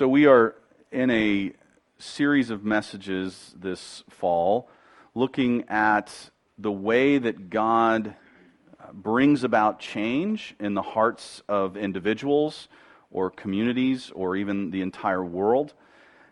So, 0.00 0.08
we 0.08 0.24
are 0.24 0.54
in 0.90 1.10
a 1.10 1.52
series 1.98 2.48
of 2.48 2.64
messages 2.64 3.54
this 3.54 4.02
fall 4.08 4.70
looking 5.14 5.68
at 5.68 6.30
the 6.56 6.72
way 6.72 7.18
that 7.18 7.50
God 7.50 8.14
brings 8.94 9.44
about 9.44 9.78
change 9.78 10.54
in 10.58 10.72
the 10.72 10.80
hearts 10.80 11.42
of 11.50 11.76
individuals 11.76 12.68
or 13.10 13.28
communities 13.30 14.10
or 14.14 14.36
even 14.36 14.70
the 14.70 14.80
entire 14.80 15.22
world, 15.22 15.74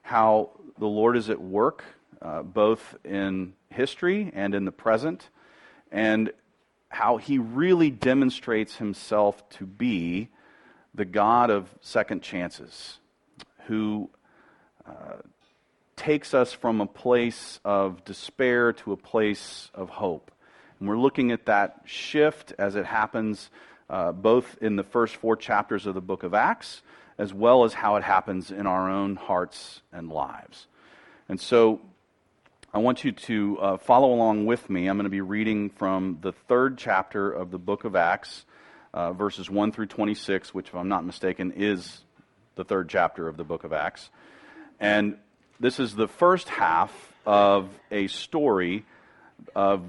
how 0.00 0.52
the 0.78 0.86
Lord 0.86 1.14
is 1.14 1.28
at 1.28 1.38
work 1.38 1.84
uh, 2.22 2.42
both 2.44 2.96
in 3.04 3.52
history 3.68 4.32
and 4.32 4.54
in 4.54 4.64
the 4.64 4.72
present, 4.72 5.28
and 5.92 6.32
how 6.88 7.18
he 7.18 7.36
really 7.36 7.90
demonstrates 7.90 8.76
himself 8.76 9.46
to 9.50 9.66
be 9.66 10.30
the 10.94 11.04
God 11.04 11.50
of 11.50 11.68
second 11.82 12.22
chances, 12.22 13.00
who 13.68 14.10
uh, 14.86 15.16
takes 15.96 16.34
us 16.34 16.52
from 16.52 16.80
a 16.80 16.86
place 16.86 17.60
of 17.64 18.04
despair 18.04 18.72
to 18.72 18.92
a 18.92 18.96
place 18.96 19.70
of 19.74 19.88
hope. 19.88 20.30
And 20.80 20.88
we're 20.88 20.98
looking 20.98 21.30
at 21.30 21.46
that 21.46 21.82
shift 21.84 22.52
as 22.58 22.76
it 22.76 22.86
happens 22.86 23.50
uh, 23.90 24.12
both 24.12 24.58
in 24.60 24.76
the 24.76 24.82
first 24.82 25.16
four 25.16 25.36
chapters 25.36 25.86
of 25.86 25.94
the 25.94 26.00
book 26.00 26.22
of 26.22 26.34
Acts, 26.34 26.82
as 27.16 27.32
well 27.32 27.64
as 27.64 27.72
how 27.72 27.96
it 27.96 28.04
happens 28.04 28.50
in 28.50 28.66
our 28.66 28.90
own 28.90 29.16
hearts 29.16 29.80
and 29.92 30.10
lives. 30.10 30.66
And 31.28 31.40
so 31.40 31.80
I 32.72 32.78
want 32.78 33.02
you 33.02 33.12
to 33.12 33.58
uh, 33.58 33.76
follow 33.78 34.12
along 34.12 34.46
with 34.46 34.68
me. 34.68 34.86
I'm 34.86 34.96
going 34.96 35.04
to 35.04 35.10
be 35.10 35.20
reading 35.20 35.70
from 35.70 36.18
the 36.20 36.32
third 36.32 36.78
chapter 36.78 37.30
of 37.30 37.50
the 37.50 37.58
book 37.58 37.84
of 37.84 37.96
Acts, 37.96 38.44
uh, 38.92 39.12
verses 39.12 39.50
1 39.50 39.72
through 39.72 39.86
26, 39.86 40.52
which, 40.52 40.68
if 40.68 40.74
I'm 40.74 40.88
not 40.88 41.04
mistaken, 41.04 41.52
is 41.56 42.02
the 42.58 42.64
third 42.64 42.88
chapter 42.88 43.28
of 43.28 43.36
the 43.36 43.44
book 43.44 43.62
of 43.62 43.72
Acts. 43.72 44.10
And 44.80 45.16
this 45.60 45.78
is 45.78 45.94
the 45.94 46.08
first 46.08 46.48
half 46.48 46.92
of 47.24 47.68
a 47.92 48.08
story 48.08 48.84
of 49.54 49.84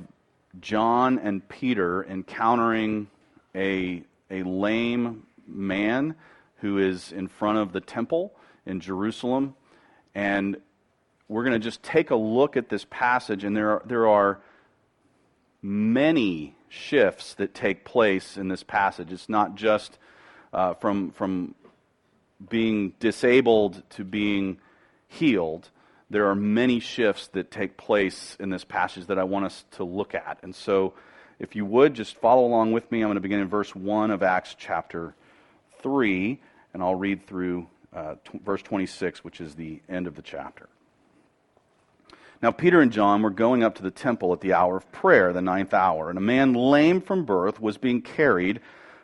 John 0.62 1.18
and 1.18 1.48
Peter 1.50 2.04
encountering 2.04 3.08
a, 3.56 4.04
a 4.30 4.44
lame 4.44 5.24
man 5.48 6.14
who 6.58 6.78
is 6.78 7.12
in 7.12 7.28
front 7.28 7.58
of 7.58 7.74
the 7.74 7.82
temple 7.82 8.34
in 8.68 8.82
Jerusalem. 8.82 9.56
And 10.14 10.58
we're 11.28 11.46
going 11.46 11.60
to 11.60 11.64
just 11.64 11.82
take 11.82 12.12
a 12.12 12.16
look 12.16 12.56
at 12.56 12.70
this 12.70 12.86
passage, 12.92 13.44
and 13.44 13.58
there 13.58 13.72
are, 13.72 13.84
there 13.84 14.08
are 14.08 14.40
many 15.64 16.56
shifts 16.68 17.34
that 17.34 17.56
take 17.56 17.84
place 17.84 18.38
in 18.38 18.48
this 18.48 18.62
passage. 18.62 19.12
It's 19.12 19.28
not 19.28 19.56
just 19.56 19.98
uh, 20.54 20.76
from, 20.76 21.12
from 21.12 21.56
being 22.48 22.94
disabled 23.00 23.84
to 23.92 24.04
being 24.04 24.60
healed, 25.08 25.70
there 26.10 26.28
are 26.28 26.36
many 26.36 26.80
shifts 26.80 27.28
that 27.30 27.52
take 27.52 27.78
place 27.78 28.36
in 28.40 28.50
this 28.50 28.64
passage 28.64 29.08
that 29.08 29.20
I 29.20 29.24
want 29.24 29.46
us 29.46 29.66
to 29.72 29.84
look 29.84 30.16
at. 30.16 30.40
And 30.42 30.56
so, 30.56 30.94
if 31.40 31.56
you 31.56 31.66
would, 31.66 31.94
just 31.94 32.16
follow 32.18 32.46
along 32.46 32.72
with 32.72 32.92
me. 32.92 33.02
I'm 33.02 33.08
going 33.08 33.16
to 33.16 33.22
begin 33.22 33.40
in 33.40 33.48
verse 33.48 33.74
1 33.74 34.12
of 34.12 34.24
Acts 34.24 34.56
chapter 34.58 35.16
3, 35.82 36.40
and 36.74 36.84
I'll 36.84 36.96
read 36.96 37.26
through 37.26 37.68
uh, 37.94 38.16
t- 38.30 38.40
verse 38.44 38.62
26, 38.62 39.24
which 39.24 39.40
is 39.40 39.56
the 39.56 39.82
end 39.88 40.08
of 40.08 40.16
the 40.16 40.22
chapter. 40.22 40.68
Now, 42.42 42.52
Peter 42.52 42.80
and 42.80 42.92
John 42.92 43.22
were 43.22 43.30
going 43.30 43.64
up 43.64 43.76
to 43.76 43.84
the 43.84 43.92
temple 43.92 44.32
at 44.32 44.42
the 44.42 44.54
hour 44.54 44.78
of 44.78 44.92
prayer, 44.92 45.34
the 45.34 45.42
ninth 45.42 45.74
hour, 45.74 46.10
and 46.10 46.18
a 46.18 46.22
man 46.22 46.54
lame 46.54 47.02
from 47.02 47.26
birth 47.26 47.60
was 47.60 47.78
being 47.78 48.02
carried, 48.02 48.62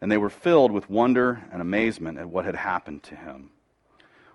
And 0.00 0.10
they 0.10 0.16
were 0.16 0.30
filled 0.30 0.72
with 0.72 0.88
wonder 0.88 1.42
and 1.52 1.60
amazement 1.60 2.18
at 2.18 2.28
what 2.28 2.44
had 2.44 2.56
happened 2.56 3.02
to 3.04 3.16
him. 3.16 3.50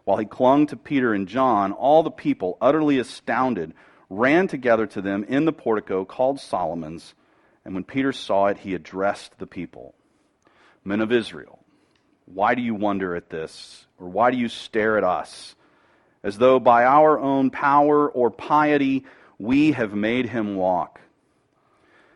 While 0.03 0.17
he 0.17 0.25
clung 0.25 0.67
to 0.67 0.75
Peter 0.75 1.13
and 1.13 1.27
John, 1.27 1.71
all 1.71 2.03
the 2.03 2.11
people, 2.11 2.57
utterly 2.61 2.99
astounded, 2.99 3.73
ran 4.09 4.47
together 4.47 4.85
to 4.87 5.01
them 5.01 5.23
in 5.23 5.45
the 5.45 5.53
portico 5.53 6.05
called 6.05 6.39
Solomon's. 6.39 7.15
And 7.63 7.73
when 7.73 7.83
Peter 7.83 8.11
saw 8.11 8.47
it, 8.47 8.59
he 8.59 8.75
addressed 8.75 9.37
the 9.39 9.47
people 9.47 9.95
Men 10.83 11.01
of 11.01 11.11
Israel, 11.11 11.59
why 12.25 12.53
do 12.53 12.61
you 12.61 12.75
wonder 12.75 13.15
at 13.15 13.31
this? 13.31 13.87
Or 13.99 14.07
why 14.07 14.29
do 14.29 14.37
you 14.37 14.47
stare 14.47 14.97
at 14.97 15.03
us? 15.03 15.55
As 16.23 16.37
though 16.37 16.59
by 16.59 16.85
our 16.85 17.19
own 17.19 17.49
power 17.49 18.07
or 18.07 18.29
piety 18.29 19.05
we 19.39 19.71
have 19.71 19.93
made 19.93 20.27
him 20.27 20.55
walk. 20.55 20.99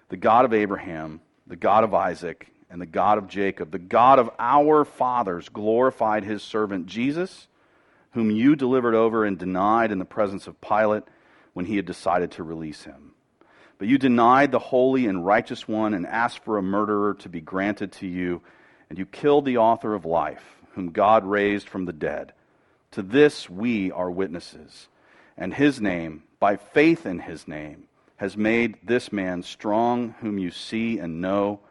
The 0.09 0.17
God 0.17 0.45
of 0.45 0.53
Abraham, 0.53 1.21
the 1.47 1.55
God 1.55 1.83
of 1.83 1.93
Isaac, 1.93 2.47
and 2.69 2.81
the 2.81 2.85
God 2.85 3.17
of 3.17 3.27
Jacob, 3.27 3.71
the 3.71 3.79
God 3.79 4.19
of 4.19 4.29
our 4.37 4.85
fathers, 4.85 5.49
glorified 5.49 6.23
his 6.23 6.43
servant 6.43 6.85
Jesus 6.85 7.47
whom 8.11 8.31
you 8.31 8.55
delivered 8.55 8.95
over 8.95 9.23
and 9.25 9.37
denied 9.37 9.91
in 9.91 9.99
the 9.99 10.05
presence 10.05 10.47
of 10.47 10.59
Pilate 10.61 11.03
when 11.53 11.65
he 11.65 11.75
had 11.75 11.85
decided 11.85 12.31
to 12.31 12.43
release 12.43 12.83
him. 12.83 13.11
But 13.77 13.87
you 13.87 13.97
denied 13.97 14.51
the 14.51 14.59
holy 14.59 15.05
and 15.05 15.25
righteous 15.25 15.67
one 15.67 15.93
and 15.93 16.05
asked 16.05 16.43
for 16.43 16.57
a 16.57 16.63
murderer 16.63 17.13
to 17.15 17.29
be 17.29 17.41
granted 17.41 17.91
to 17.93 18.07
you, 18.07 18.41
and 18.89 18.97
you 18.97 19.05
killed 19.05 19.45
the 19.45 19.57
author 19.57 19.93
of 19.93 20.05
life, 20.05 20.43
whom 20.73 20.91
God 20.91 21.23
raised 21.23 21.69
from 21.69 21.85
the 21.85 21.93
dead. 21.93 22.33
To 22.91 23.01
this 23.01 23.49
we 23.49 23.91
are 23.91 24.11
witnesses. 24.11 24.87
And 25.37 25.53
his 25.53 25.79
name, 25.79 26.23
by 26.39 26.57
faith 26.57 27.05
in 27.05 27.19
his 27.19 27.47
name, 27.47 27.83
has 28.17 28.35
made 28.35 28.77
this 28.83 29.13
man 29.13 29.43
strong, 29.43 30.15
whom 30.19 30.37
you 30.37 30.51
see 30.51 30.97
and 30.97 31.21
know. 31.21 31.61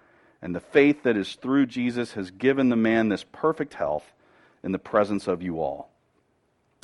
And 0.41 0.55
the 0.55 0.61
faith 0.61 1.03
that 1.03 1.17
is 1.17 1.35
through 1.35 1.67
Jesus 1.67 2.13
has 2.13 2.31
given 2.31 2.69
the 2.69 2.77
man 2.77 3.09
this 3.09 3.25
perfect 3.25 3.75
health 3.75 4.13
in 4.63 4.73
the 4.73 4.79
presence 4.79 5.27
of 5.27 5.43
you 5.43 5.61
all. 5.61 5.91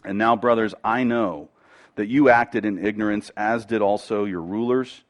And 0.05 0.19
now, 0.19 0.37
brothers, 0.37 0.75
I 0.85 1.05
know 1.05 1.49
that 1.97 2.09
you 2.09 2.29
acted 2.29 2.65
in 2.65 2.85
ignorance, 2.85 3.31
as 3.37 3.65
did 3.65 3.81
also 3.81 4.25
your 4.25 4.43
rulers. 4.43 5.05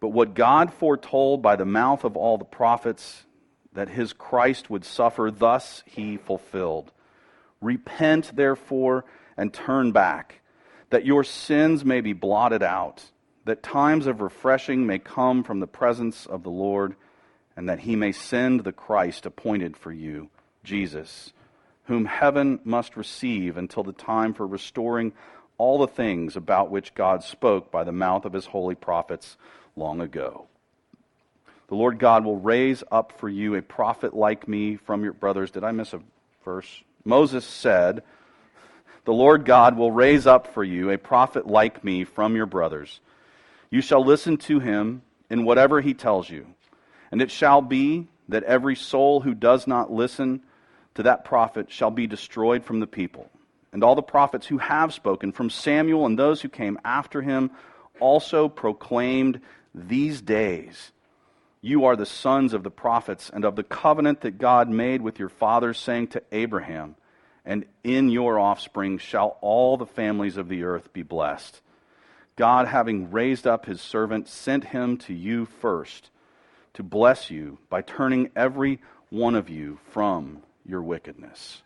But 0.00 0.08
what 0.08 0.34
God 0.34 0.72
foretold 0.72 1.42
by 1.42 1.56
the 1.56 1.64
mouth 1.64 2.04
of 2.04 2.16
all 2.16 2.38
the 2.38 2.44
prophets, 2.44 3.24
that 3.72 3.88
his 3.88 4.12
Christ 4.12 4.70
would 4.70 4.84
suffer, 4.84 5.30
thus 5.30 5.82
he 5.86 6.16
fulfilled. 6.16 6.92
Repent, 7.60 8.34
therefore, 8.34 9.04
and 9.36 9.52
turn 9.52 9.90
back, 9.92 10.40
that 10.90 11.04
your 11.04 11.24
sins 11.24 11.84
may 11.84 12.00
be 12.00 12.12
blotted 12.12 12.62
out, 12.62 13.04
that 13.44 13.62
times 13.62 14.06
of 14.06 14.20
refreshing 14.20 14.86
may 14.86 14.98
come 14.98 15.42
from 15.42 15.58
the 15.58 15.66
presence 15.66 16.26
of 16.26 16.44
the 16.44 16.50
Lord, 16.50 16.94
and 17.58 17.68
that 17.68 17.80
he 17.80 17.94
may 17.94 18.12
send 18.12 18.64
the 18.64 18.72
Christ 18.72 19.26
appointed 19.26 19.76
for 19.76 19.92
you, 19.92 20.30
Jesus 20.64 21.34
whom 21.88 22.04
heaven 22.04 22.60
must 22.64 22.96
receive 22.96 23.56
until 23.56 23.82
the 23.82 23.94
time 23.94 24.34
for 24.34 24.46
restoring 24.46 25.12
all 25.56 25.78
the 25.78 25.88
things 25.88 26.36
about 26.36 26.70
which 26.70 26.94
God 26.94 27.24
spoke 27.24 27.70
by 27.70 27.82
the 27.82 27.92
mouth 27.92 28.26
of 28.26 28.34
his 28.34 28.44
holy 28.44 28.74
prophets 28.74 29.38
long 29.74 30.00
ago. 30.02 30.46
The 31.68 31.74
Lord 31.74 31.98
God 31.98 32.24
will 32.24 32.38
raise 32.38 32.84
up 32.92 33.18
for 33.18 33.28
you 33.28 33.54
a 33.54 33.62
prophet 33.62 34.14
like 34.14 34.46
me 34.46 34.76
from 34.76 35.02
your 35.02 35.14
brothers. 35.14 35.50
Did 35.50 35.64
I 35.64 35.72
miss 35.72 35.94
a 35.94 36.00
verse? 36.44 36.82
Moses 37.04 37.46
said, 37.46 38.02
The 39.06 39.12
Lord 39.12 39.46
God 39.46 39.76
will 39.76 39.90
raise 39.90 40.26
up 40.26 40.52
for 40.52 40.62
you 40.62 40.90
a 40.90 40.98
prophet 40.98 41.46
like 41.46 41.82
me 41.82 42.04
from 42.04 42.36
your 42.36 42.46
brothers. 42.46 43.00
You 43.70 43.80
shall 43.80 44.04
listen 44.04 44.36
to 44.38 44.60
him 44.60 45.02
in 45.30 45.46
whatever 45.46 45.80
he 45.80 45.94
tells 45.94 46.28
you. 46.28 46.46
And 47.10 47.22
it 47.22 47.30
shall 47.30 47.62
be 47.62 48.08
that 48.28 48.44
every 48.44 48.76
soul 48.76 49.20
who 49.20 49.34
does 49.34 49.66
not 49.66 49.92
listen 49.92 50.42
to 50.94 51.04
that 51.04 51.24
prophet 51.24 51.70
shall 51.70 51.90
be 51.90 52.06
destroyed 52.06 52.64
from 52.64 52.80
the 52.80 52.86
people. 52.86 53.30
and 53.70 53.84
all 53.84 53.94
the 53.94 54.02
prophets 54.02 54.46
who 54.46 54.56
have 54.56 54.94
spoken, 54.94 55.30
from 55.30 55.50
Samuel 55.50 56.06
and 56.06 56.18
those 56.18 56.40
who 56.40 56.48
came 56.48 56.78
after 56.86 57.20
him, 57.20 57.50
also 58.00 58.48
proclaimed 58.48 59.40
these 59.74 60.22
days. 60.22 60.90
You 61.60 61.84
are 61.84 61.94
the 61.94 62.06
sons 62.06 62.54
of 62.54 62.62
the 62.62 62.70
prophets 62.70 63.30
and 63.32 63.44
of 63.44 63.56
the 63.56 63.62
covenant 63.62 64.22
that 64.22 64.38
God 64.38 64.70
made 64.70 65.02
with 65.02 65.18
your 65.18 65.28
fathers, 65.28 65.78
saying 65.78 66.08
to 66.08 66.22
Abraham, 66.32 66.96
And 67.44 67.66
in 67.84 68.08
your 68.08 68.38
offspring 68.38 68.98
shall 68.98 69.36
all 69.42 69.76
the 69.76 69.86
families 69.86 70.38
of 70.38 70.48
the 70.48 70.62
earth 70.64 70.92
be 70.92 71.02
blessed. 71.02 71.60
God, 72.36 72.68
having 72.68 73.10
raised 73.10 73.46
up 73.46 73.66
his 73.66 73.82
servant, 73.82 74.28
sent 74.28 74.64
him 74.64 74.96
to 74.98 75.14
you 75.14 75.44
first 75.44 76.10
to 76.78 76.84
bless 76.84 77.28
you 77.28 77.58
by 77.68 77.82
turning 77.82 78.30
every 78.36 78.80
one 79.10 79.34
of 79.34 79.50
you 79.50 79.80
from 79.90 80.40
your 80.64 80.80
wickedness. 80.80 81.60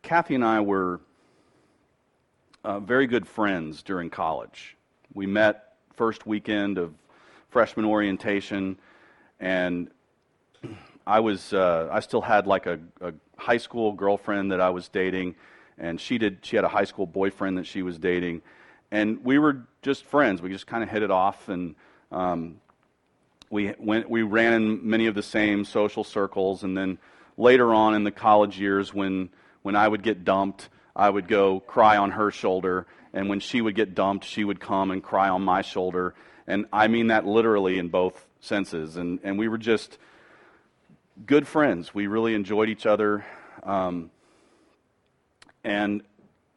Kathy 0.00 0.34
and 0.34 0.42
I 0.42 0.60
were 0.60 1.02
uh, 2.64 2.80
very 2.80 3.06
good 3.06 3.28
friends 3.28 3.82
during 3.82 4.08
college. 4.08 4.78
We 5.12 5.26
met 5.26 5.74
first 5.92 6.26
weekend 6.26 6.78
of 6.78 6.94
freshman 7.50 7.84
orientation, 7.84 8.78
and 9.38 9.90
I 11.06 11.20
was 11.20 11.52
uh, 11.52 11.88
I 11.90 12.00
still 12.00 12.22
had 12.22 12.46
like 12.46 12.66
a, 12.66 12.78
a, 13.00 13.12
high 13.36 13.58
school 13.58 13.92
girlfriend 13.92 14.52
that 14.52 14.60
I 14.60 14.70
was 14.70 14.88
dating, 14.88 15.34
and 15.76 16.00
she 16.00 16.18
did 16.18 16.38
she 16.42 16.56
had 16.56 16.64
a 16.64 16.68
high 16.68 16.84
school 16.84 17.06
boyfriend 17.06 17.58
that 17.58 17.66
she 17.66 17.82
was 17.82 17.98
dating, 17.98 18.42
and 18.90 19.24
we 19.24 19.38
were 19.38 19.66
just 19.82 20.04
friends. 20.04 20.40
We 20.40 20.50
just 20.50 20.66
kind 20.66 20.82
of 20.82 20.88
hit 20.88 21.02
it 21.02 21.10
off, 21.10 21.48
and 21.48 21.74
um, 22.10 22.60
we 23.50 23.74
went 23.78 24.08
we 24.08 24.22
ran 24.22 24.54
in 24.54 24.88
many 24.88 25.06
of 25.06 25.14
the 25.14 25.22
same 25.22 25.64
social 25.64 26.04
circles, 26.04 26.62
and 26.62 26.76
then 26.76 26.98
later 27.36 27.74
on 27.74 27.94
in 27.94 28.04
the 28.04 28.10
college 28.10 28.58
years 28.58 28.94
when 28.94 29.28
when 29.62 29.76
I 29.76 29.86
would 29.86 30.02
get 30.02 30.24
dumped, 30.24 30.70
I 30.96 31.10
would 31.10 31.28
go 31.28 31.60
cry 31.60 31.98
on 31.98 32.12
her 32.12 32.30
shoulder, 32.30 32.86
and 33.12 33.28
when 33.28 33.40
she 33.40 33.60
would 33.60 33.74
get 33.74 33.94
dumped, 33.94 34.24
she 34.24 34.42
would 34.42 34.60
come 34.60 34.90
and 34.90 35.02
cry 35.02 35.28
on 35.28 35.42
my 35.42 35.60
shoulder, 35.60 36.14
and 36.46 36.64
I 36.72 36.88
mean 36.88 37.08
that 37.08 37.26
literally 37.26 37.78
in 37.78 37.88
both 37.88 38.26
senses, 38.40 38.96
and 38.96 39.20
and 39.22 39.38
we 39.38 39.48
were 39.48 39.58
just 39.58 39.98
good 41.26 41.46
friends. 41.46 41.94
We 41.94 42.06
really 42.06 42.34
enjoyed 42.34 42.68
each 42.68 42.86
other. 42.86 43.24
Um, 43.62 44.10
and 45.62 46.02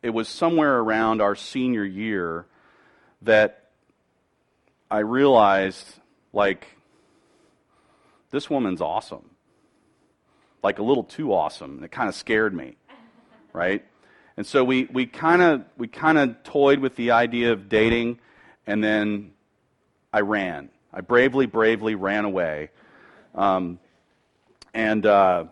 it 0.02 0.10
was 0.10 0.28
somewhere 0.28 0.80
around 0.80 1.22
our 1.22 1.36
senior 1.36 1.84
year 1.84 2.46
that 3.22 3.70
I 4.90 5.00
realized, 5.00 5.86
like, 6.34 6.68
this 8.32 8.50
woman's 8.50 8.82
awesome. 8.82 9.30
Like, 10.64 10.80
a 10.80 10.84
little 10.84 11.04
too 11.04 11.34
awesome. 11.34 11.84
It 11.84 11.92
kind 11.92 12.10
of 12.10 12.16
scared 12.16 12.54
me, 12.54 12.76
right? 13.54 13.86
And 14.36 14.46
so 14.46 14.64
we, 14.64 14.86
we 14.86 15.08
kind 15.08 15.42
of 15.42 15.64
we 15.78 15.88
kind 15.88 16.18
of 16.18 16.44
toyed 16.44 16.80
with 16.80 16.96
the 16.96 17.12
idea 17.12 17.54
of 17.54 17.70
dating, 17.70 18.20
and 18.68 18.84
then 18.84 19.32
I 20.14 20.22
ran. 20.22 20.70
I 20.94 21.02
bravely, 21.02 21.48
bravely 21.48 21.96
ran 21.96 22.24
away. 22.24 22.70
Um, 23.34 23.80
and 24.78 25.08
uh, 25.08 25.46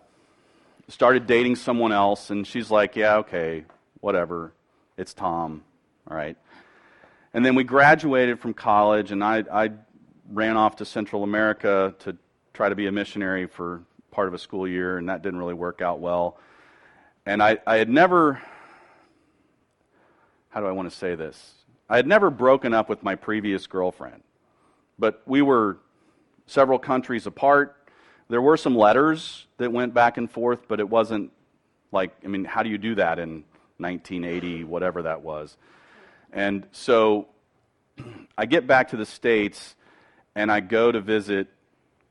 started 0.88 1.26
dating 1.26 1.56
someone 1.56 1.92
else. 1.92 2.30
And 2.30 2.46
she's 2.46 2.70
like, 2.70 2.96
yeah, 2.96 3.18
okay, 3.18 3.66
whatever. 4.00 4.54
It's 4.98 5.16
Tom. 5.16 5.64
All 6.08 6.16
right. 6.16 6.38
And 7.34 7.44
then 7.44 7.56
we 7.56 7.64
graduated 7.64 8.40
from 8.40 8.54
college, 8.54 9.12
and 9.12 9.24
I, 9.24 9.44
I 9.52 9.72
ran 10.32 10.58
off 10.58 10.76
to 10.76 10.86
Central 10.86 11.24
America 11.24 11.96
to 12.00 12.16
try 12.54 12.70
to 12.70 12.76
be 12.76 12.86
a 12.86 12.92
missionary 12.92 13.48
for 13.48 13.82
part 14.12 14.28
of 14.28 14.36
a 14.36 14.38
school 14.38 14.68
year, 14.68 15.00
and 15.00 15.10
that 15.10 15.24
didn't 15.24 15.40
really 15.40 15.56
work 15.56 15.82
out 15.82 16.00
well. 16.00 16.38
And 17.26 17.42
I, 17.42 17.58
I 17.66 17.78
had 17.78 17.90
never, 17.90 18.40
how 20.50 20.60
do 20.62 20.68
I 20.68 20.72
want 20.72 20.88
to 20.90 20.96
say 20.96 21.16
this? 21.16 21.56
I 21.90 21.96
had 21.96 22.06
never 22.06 22.30
broken 22.30 22.76
up 22.76 22.90
with 22.90 23.02
my 23.02 23.16
previous 23.16 23.66
girlfriend, 23.66 24.22
but 25.00 25.24
we 25.26 25.42
were 25.42 25.80
several 26.46 26.78
countries 26.78 27.26
apart. 27.26 27.76
There 28.28 28.42
were 28.42 28.58
some 28.58 28.76
letters 28.76 29.46
that 29.58 29.72
went 29.72 29.94
back 29.94 30.18
and 30.18 30.30
forth, 30.30 30.68
but 30.68 30.80
it 30.80 30.90
wasn't 30.90 31.32
like, 31.92 32.16
I 32.24 32.28
mean, 32.28 32.44
how 32.44 32.64
do 32.64 32.70
you 32.70 32.78
do 32.78 32.96
that 32.96 33.20
in 33.20 33.44
1980, 33.78 34.64
whatever 34.64 35.04
that 35.04 35.22
was? 35.22 35.56
And 36.34 36.66
so 36.72 37.28
I 38.38 38.46
get 38.46 38.66
back 38.68 38.90
to 38.90 38.98
the 38.98 39.06
States 39.06 39.76
and 40.34 40.52
I 40.52 40.60
go 40.60 40.92
to 40.92 41.00
visit 41.00 41.48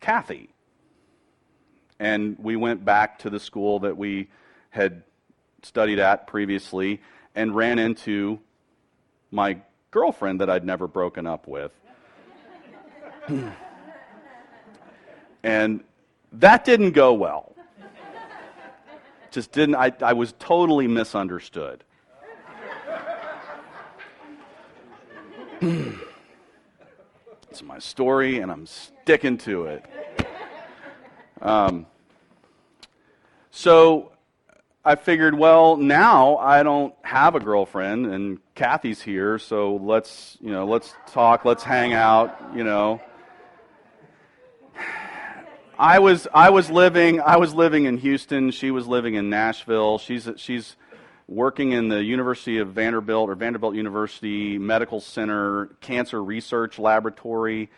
Kathy. 0.00 0.50
And 1.98 2.36
we 2.38 2.56
went 2.56 2.84
back 2.84 3.20
to 3.20 3.30
the 3.30 3.40
school 3.40 3.80
that 3.80 3.96
we 3.96 4.28
had 4.70 5.02
studied 5.62 5.98
at 5.98 6.26
previously 6.26 7.00
and 7.34 7.54
ran 7.54 7.78
into 7.78 8.38
my 9.30 9.58
girlfriend 9.90 10.40
that 10.40 10.50
I'd 10.50 10.64
never 10.64 10.86
broken 10.86 11.26
up 11.26 11.46
with. 11.48 11.72
and 15.42 15.84
that 16.40 16.64
didn't 16.64 16.92
go 16.92 17.12
well. 17.12 17.54
Just 19.30 19.52
didn't, 19.52 19.74
I, 19.74 19.92
I 20.00 20.12
was 20.12 20.32
totally 20.38 20.86
misunderstood. 20.86 21.82
it's 25.60 27.62
my 27.62 27.78
story, 27.78 28.38
and 28.38 28.52
I'm 28.52 28.66
sticking 28.66 29.38
to 29.38 29.66
it. 29.66 29.84
Um, 31.42 31.86
so 33.50 34.12
I 34.84 34.96
figured, 34.96 35.36
well, 35.36 35.76
now 35.76 36.36
I 36.36 36.62
don't 36.62 36.94
have 37.02 37.34
a 37.34 37.40
girlfriend, 37.40 38.06
and 38.06 38.38
Kathy's 38.54 39.00
here, 39.00 39.38
so 39.38 39.76
let's, 39.76 40.36
you 40.40 40.52
know, 40.52 40.66
let's 40.66 40.94
talk, 41.06 41.44
let's 41.44 41.62
hang 41.62 41.92
out, 41.92 42.38
you 42.54 42.64
know. 42.64 43.00
I 45.78 45.98
was 45.98 46.28
I 46.32 46.50
was 46.50 46.70
living 46.70 47.20
I 47.20 47.36
was 47.36 47.52
living 47.52 47.86
in 47.86 47.98
Houston. 47.98 48.52
She 48.52 48.70
was 48.70 48.86
living 48.86 49.14
in 49.14 49.28
Nashville. 49.28 49.98
She's 49.98 50.28
she's 50.36 50.76
working 51.26 51.72
in 51.72 51.88
the 51.88 52.02
University 52.02 52.58
of 52.58 52.68
Vanderbilt 52.68 53.28
or 53.28 53.34
Vanderbilt 53.34 53.74
University 53.74 54.56
Medical 54.58 55.00
Center 55.00 55.66
Cancer 55.80 56.22
Research 56.22 56.78
Laboratory, 56.78 57.70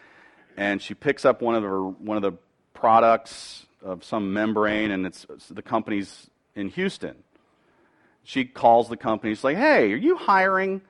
and 0.59 0.83
she 0.83 0.93
picks 0.93 1.25
up 1.25 1.41
one 1.41 1.55
of 1.55 1.63
her 1.63 1.83
one 1.83 2.19
of 2.19 2.23
the 2.23 2.33
products 2.75 3.65
of 3.83 4.05
some 4.05 4.33
membrane, 4.33 4.91
and 4.91 5.07
it's, 5.07 5.25
it's 5.31 5.49
the 5.49 5.63
company's 5.63 6.29
in 6.55 6.69
Houston. 6.71 7.17
She 8.25 8.45
calls 8.45 8.89
the 8.89 8.97
company. 8.97 9.35
She's 9.35 9.45
like, 9.45 9.57
"Hey, 9.57 9.93
are 9.93 9.97
you 9.97 10.17
hiring?" 10.17 10.73
And 10.73 10.81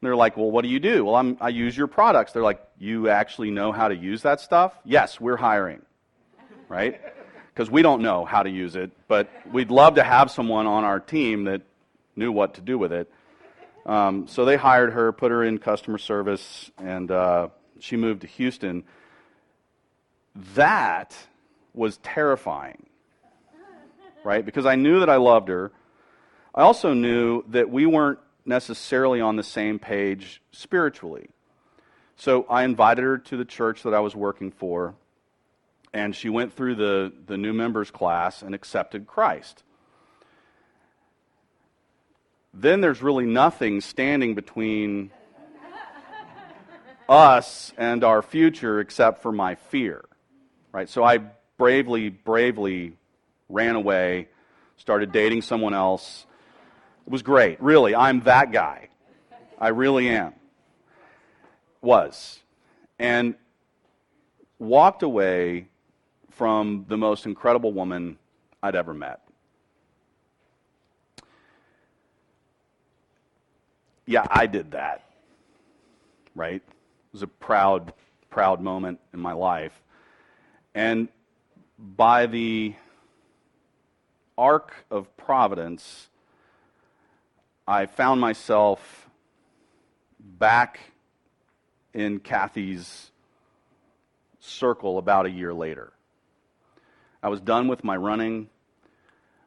they're 0.00 0.16
like, 0.16 0.38
"Well, 0.38 0.50
what 0.50 0.62
do 0.62 0.68
you 0.68 0.80
do?" 0.80 1.04
"Well, 1.04 1.16
I'm, 1.16 1.36
I 1.38 1.50
use 1.50 1.76
your 1.76 1.88
products." 1.88 2.32
They're 2.32 2.42
like, 2.42 2.66
"You 2.78 3.10
actually 3.10 3.50
know 3.50 3.72
how 3.72 3.88
to 3.88 3.96
use 3.96 4.22
that 4.22 4.40
stuff?" 4.40 4.72
"Yes, 4.84 5.20
we're 5.20 5.36
hiring." 5.36 5.82
Right? 6.68 7.00
Because 7.54 7.70
we 7.70 7.82
don't 7.82 8.02
know 8.02 8.24
how 8.24 8.42
to 8.42 8.50
use 8.50 8.76
it, 8.76 8.90
but 9.08 9.30
we'd 9.50 9.70
love 9.70 9.94
to 9.94 10.02
have 10.02 10.30
someone 10.30 10.66
on 10.66 10.84
our 10.84 11.00
team 11.00 11.44
that 11.44 11.62
knew 12.14 12.32
what 12.32 12.54
to 12.54 12.60
do 12.60 12.78
with 12.78 12.92
it. 12.92 13.10
Um, 13.84 14.26
so 14.26 14.44
they 14.44 14.56
hired 14.56 14.92
her, 14.92 15.12
put 15.12 15.30
her 15.30 15.44
in 15.44 15.58
customer 15.58 15.98
service, 15.98 16.70
and 16.78 17.10
uh, 17.10 17.48
she 17.78 17.96
moved 17.96 18.22
to 18.22 18.26
Houston. 18.26 18.84
That 20.54 21.14
was 21.72 21.98
terrifying, 21.98 22.86
right? 24.24 24.44
Because 24.44 24.66
I 24.66 24.74
knew 24.74 25.00
that 25.00 25.10
I 25.10 25.16
loved 25.16 25.48
her. 25.48 25.72
I 26.54 26.62
also 26.62 26.94
knew 26.94 27.44
that 27.48 27.70
we 27.70 27.86
weren't 27.86 28.18
necessarily 28.44 29.20
on 29.20 29.36
the 29.36 29.42
same 29.42 29.78
page 29.78 30.42
spiritually. 30.52 31.28
So 32.16 32.46
I 32.48 32.64
invited 32.64 33.04
her 33.04 33.18
to 33.18 33.36
the 33.36 33.44
church 33.44 33.82
that 33.82 33.94
I 33.94 34.00
was 34.00 34.16
working 34.16 34.50
for 34.50 34.94
and 35.96 36.14
she 36.14 36.28
went 36.28 36.52
through 36.52 36.74
the, 36.74 37.10
the 37.26 37.38
new 37.38 37.54
members 37.54 37.90
class 37.90 38.42
and 38.42 38.54
accepted 38.54 39.06
Christ. 39.06 39.62
Then 42.52 42.82
there's 42.82 43.00
really 43.00 43.24
nothing 43.24 43.80
standing 43.80 44.34
between 44.34 45.10
us 47.08 47.72
and 47.78 48.04
our 48.04 48.20
future 48.20 48.78
except 48.78 49.22
for 49.22 49.32
my 49.32 49.54
fear. 49.54 50.04
Right? 50.70 50.86
So 50.86 51.02
I 51.02 51.20
bravely, 51.56 52.10
bravely 52.10 52.98
ran 53.48 53.74
away, 53.74 54.28
started 54.76 55.12
dating 55.12 55.40
someone 55.40 55.72
else. 55.72 56.26
It 57.06 57.10
was 57.10 57.22
great. 57.22 57.58
Really, 57.62 57.94
I'm 57.94 58.20
that 58.24 58.52
guy. 58.52 58.90
I 59.58 59.68
really 59.68 60.10
am. 60.10 60.34
Was. 61.80 62.38
And 62.98 63.34
walked 64.58 65.02
away 65.02 65.68
from 66.36 66.84
the 66.88 66.96
most 66.98 67.26
incredible 67.26 67.72
woman 67.72 68.18
I'd 68.62 68.76
ever 68.76 68.94
met. 68.94 69.20
Yeah, 74.06 74.26
I 74.30 74.46
did 74.46 74.72
that. 74.72 75.02
right? 76.34 76.56
It 76.56 77.12
was 77.12 77.22
a 77.22 77.26
proud, 77.26 77.92
proud 78.30 78.60
moment 78.60 79.00
in 79.12 79.20
my 79.20 79.32
life. 79.32 79.72
And 80.74 81.08
by 81.78 82.26
the 82.26 82.74
arc 84.36 84.74
of 84.90 85.16
providence, 85.16 86.08
I 87.66 87.86
found 87.86 88.20
myself 88.20 89.08
back 90.20 90.80
in 91.94 92.20
Kathy's 92.20 93.10
circle 94.38 94.98
about 94.98 95.26
a 95.26 95.30
year 95.30 95.54
later. 95.54 95.92
I 97.26 97.28
was 97.28 97.40
done 97.40 97.66
with 97.66 97.82
my 97.82 97.96
running. 97.96 98.48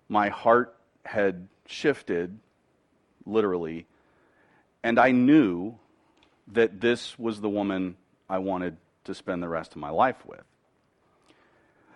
My 0.09 0.27
heart 0.27 0.75
had 1.05 1.47
shifted, 1.65 2.37
literally, 3.25 3.85
and 4.83 4.99
I 4.99 5.11
knew 5.11 5.75
that 6.51 6.81
this 6.81 7.17
was 7.17 7.39
the 7.39 7.47
woman 7.47 7.95
I 8.29 8.39
wanted 8.39 8.75
to 9.05 9.15
spend 9.15 9.41
the 9.41 9.47
rest 9.47 9.71
of 9.71 9.77
my 9.77 9.91
life 9.91 10.17
with. 10.25 10.43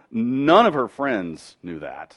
None 0.10 0.66
of 0.66 0.74
her 0.74 0.88
friends 0.88 1.58
knew 1.62 1.80
that. 1.80 2.16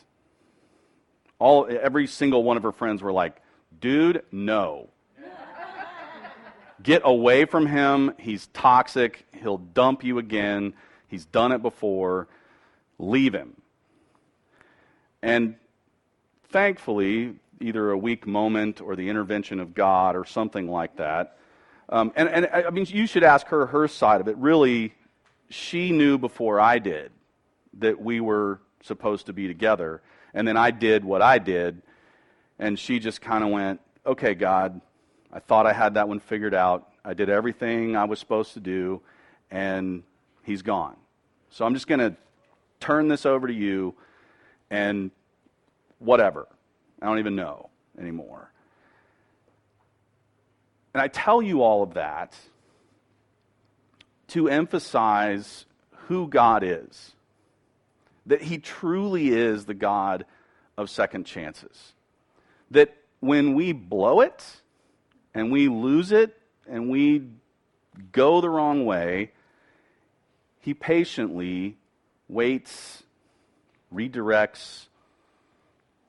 All, 1.41 1.67
every 1.69 2.07
single 2.07 2.45
one 2.45 2.57
of 2.57 2.63
her 2.63 2.71
friends 2.71 3.03
were 3.03 3.13
like, 3.13 3.43
dude, 3.81 4.23
no. 4.31 4.91
Get 6.81 7.03
away 7.05 7.47
from 7.47 7.67
him. 7.67 8.15
He's 8.17 8.47
toxic. 8.47 9.27
He'll 9.33 9.59
dump 9.59 10.05
you 10.05 10.19
again. 10.19 10.75
He's 11.09 11.25
done 11.25 11.51
it 11.51 11.63
before. 11.63 12.29
Leave 12.99 13.35
him. 13.35 13.57
And 15.23 15.57
thankfully, 16.49 17.35
either 17.61 17.91
a 17.91 17.99
weak 17.99 18.27
moment 18.27 18.81
or 18.81 18.97
the 18.97 19.09
intervention 19.09 19.61
of 19.61 19.75
God 19.75 20.17
or 20.17 20.25
something 20.25 20.69
like 20.69 20.97
that. 20.97 21.39
Um, 21.89 22.13
and, 22.17 22.29
and 22.29 22.49
I 22.53 22.71
mean, 22.71 22.87
you 22.89 23.07
should 23.07 23.25
ask 23.25 23.47
her 23.49 23.67
her 23.67 23.89
side 23.89 24.21
of 24.21 24.29
it. 24.29 24.37
Really, 24.37 24.95
she 25.49 25.93
knew 25.93 26.19
before 26.19 26.61
I 26.61 26.79
did 26.79 27.13
that 27.79 28.01
we 28.01 28.21
were 28.21 28.61
supposed 28.83 29.27
to 29.27 29.33
be 29.33 29.47
together. 29.47 30.03
And 30.35 30.47
then 30.47 30.57
I 30.57 30.71
did 30.71 31.05
what 31.05 31.23
I 31.23 31.39
did. 31.39 31.83
And 32.59 32.79
she 32.79 32.99
just 32.99 33.21
kind 33.21 33.45
of 33.45 33.51
went, 33.51 33.81
okay, 34.05 34.35
God, 34.35 34.81
I 35.33 35.41
thought 35.41 35.67
I 35.67 35.73
had 35.73 35.95
that 35.95 36.09
one 36.09 36.21
figured 36.21 36.55
out. 36.55 36.89
I 37.05 37.15
did 37.15 37.29
everything 37.29 37.97
I 37.97 38.05
was 38.05 38.19
supposed 38.19 38.55
to 38.55 38.61
do, 38.61 39.01
and 39.51 40.03
he's 40.43 40.63
gone. 40.63 40.97
So 41.51 41.65
I'm 41.65 41.75
just 41.75 41.87
going 41.87 42.01
to 42.01 42.17
turn 42.81 43.09
this 43.09 43.27
over 43.27 43.47
to 43.47 43.55
you 43.55 43.95
and 44.71 45.11
whatever. 45.99 46.47
I 47.01 47.07
don't 47.07 47.19
even 47.19 47.37
know 47.37 47.71
anymore. 47.99 48.51
And 50.95 51.03
I 51.03 51.09
tell 51.09 51.43
you 51.43 51.63
all 51.63 51.83
of 51.83 51.95
that 51.95 52.35
to 54.29 54.49
emphasize 54.49 55.67
who 56.09 56.29
God 56.29 56.63
is. 56.65 57.13
That 58.27 58.43
He 58.43 58.59
truly 58.59 59.29
is 59.29 59.67
the 59.67 59.75
God 59.75 60.25
of 60.77 60.91
second 60.91 61.25
chances. 61.25 61.93
That 62.71 62.97
when 63.21 63.55
we 63.55 63.73
blow 63.73 64.21
it 64.21 64.45
and 65.35 65.53
we 65.53 65.69
lose 65.69 66.13
it 66.13 66.37
and 66.69 66.91
we 66.91 67.29
go 68.13 68.41
the 68.41 68.51
wrong 68.51 68.85
way, 68.85 69.33
He 70.61 70.75
patiently 70.75 71.77
waits, 72.29 73.03
redirects, 73.95 74.87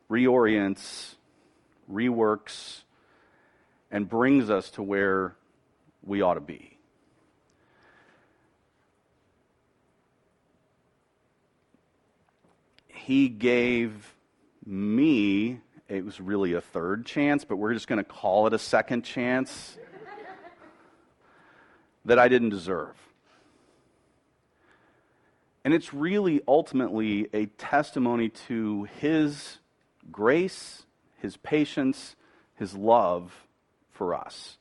reorients, 0.09 1.15
reworks, 1.91 2.81
and 3.91 4.09
brings 4.09 4.49
us 4.49 4.69
to 4.71 4.83
where 4.83 5.35
we 6.03 6.21
ought 6.21 6.35
to 6.35 6.39
be. 6.39 6.77
He 12.87 13.29
gave 13.29 14.15
me, 14.65 15.61
it 15.87 16.03
was 16.03 16.19
really 16.19 16.53
a 16.53 16.61
third 16.61 17.05
chance, 17.05 17.45
but 17.45 17.55
we're 17.55 17.73
just 17.73 17.87
going 17.87 18.03
to 18.03 18.09
call 18.09 18.47
it 18.47 18.53
a 18.53 18.59
second 18.59 19.03
chance, 19.03 19.77
that 22.03 22.19
I 22.19 22.27
didn't 22.27 22.49
deserve. 22.49 22.95
And 25.67 25.73
it's 25.73 25.93
really 25.93 26.39
ultimately 26.47 27.27
a 27.33 27.47
testimony 27.47 28.29
to 28.47 28.87
His 29.01 29.57
grace, 30.09 30.85
his 31.17 31.35
patience, 31.35 32.15
his 32.55 32.73
love 32.73 33.33
for 33.91 34.15
us. 34.15 34.57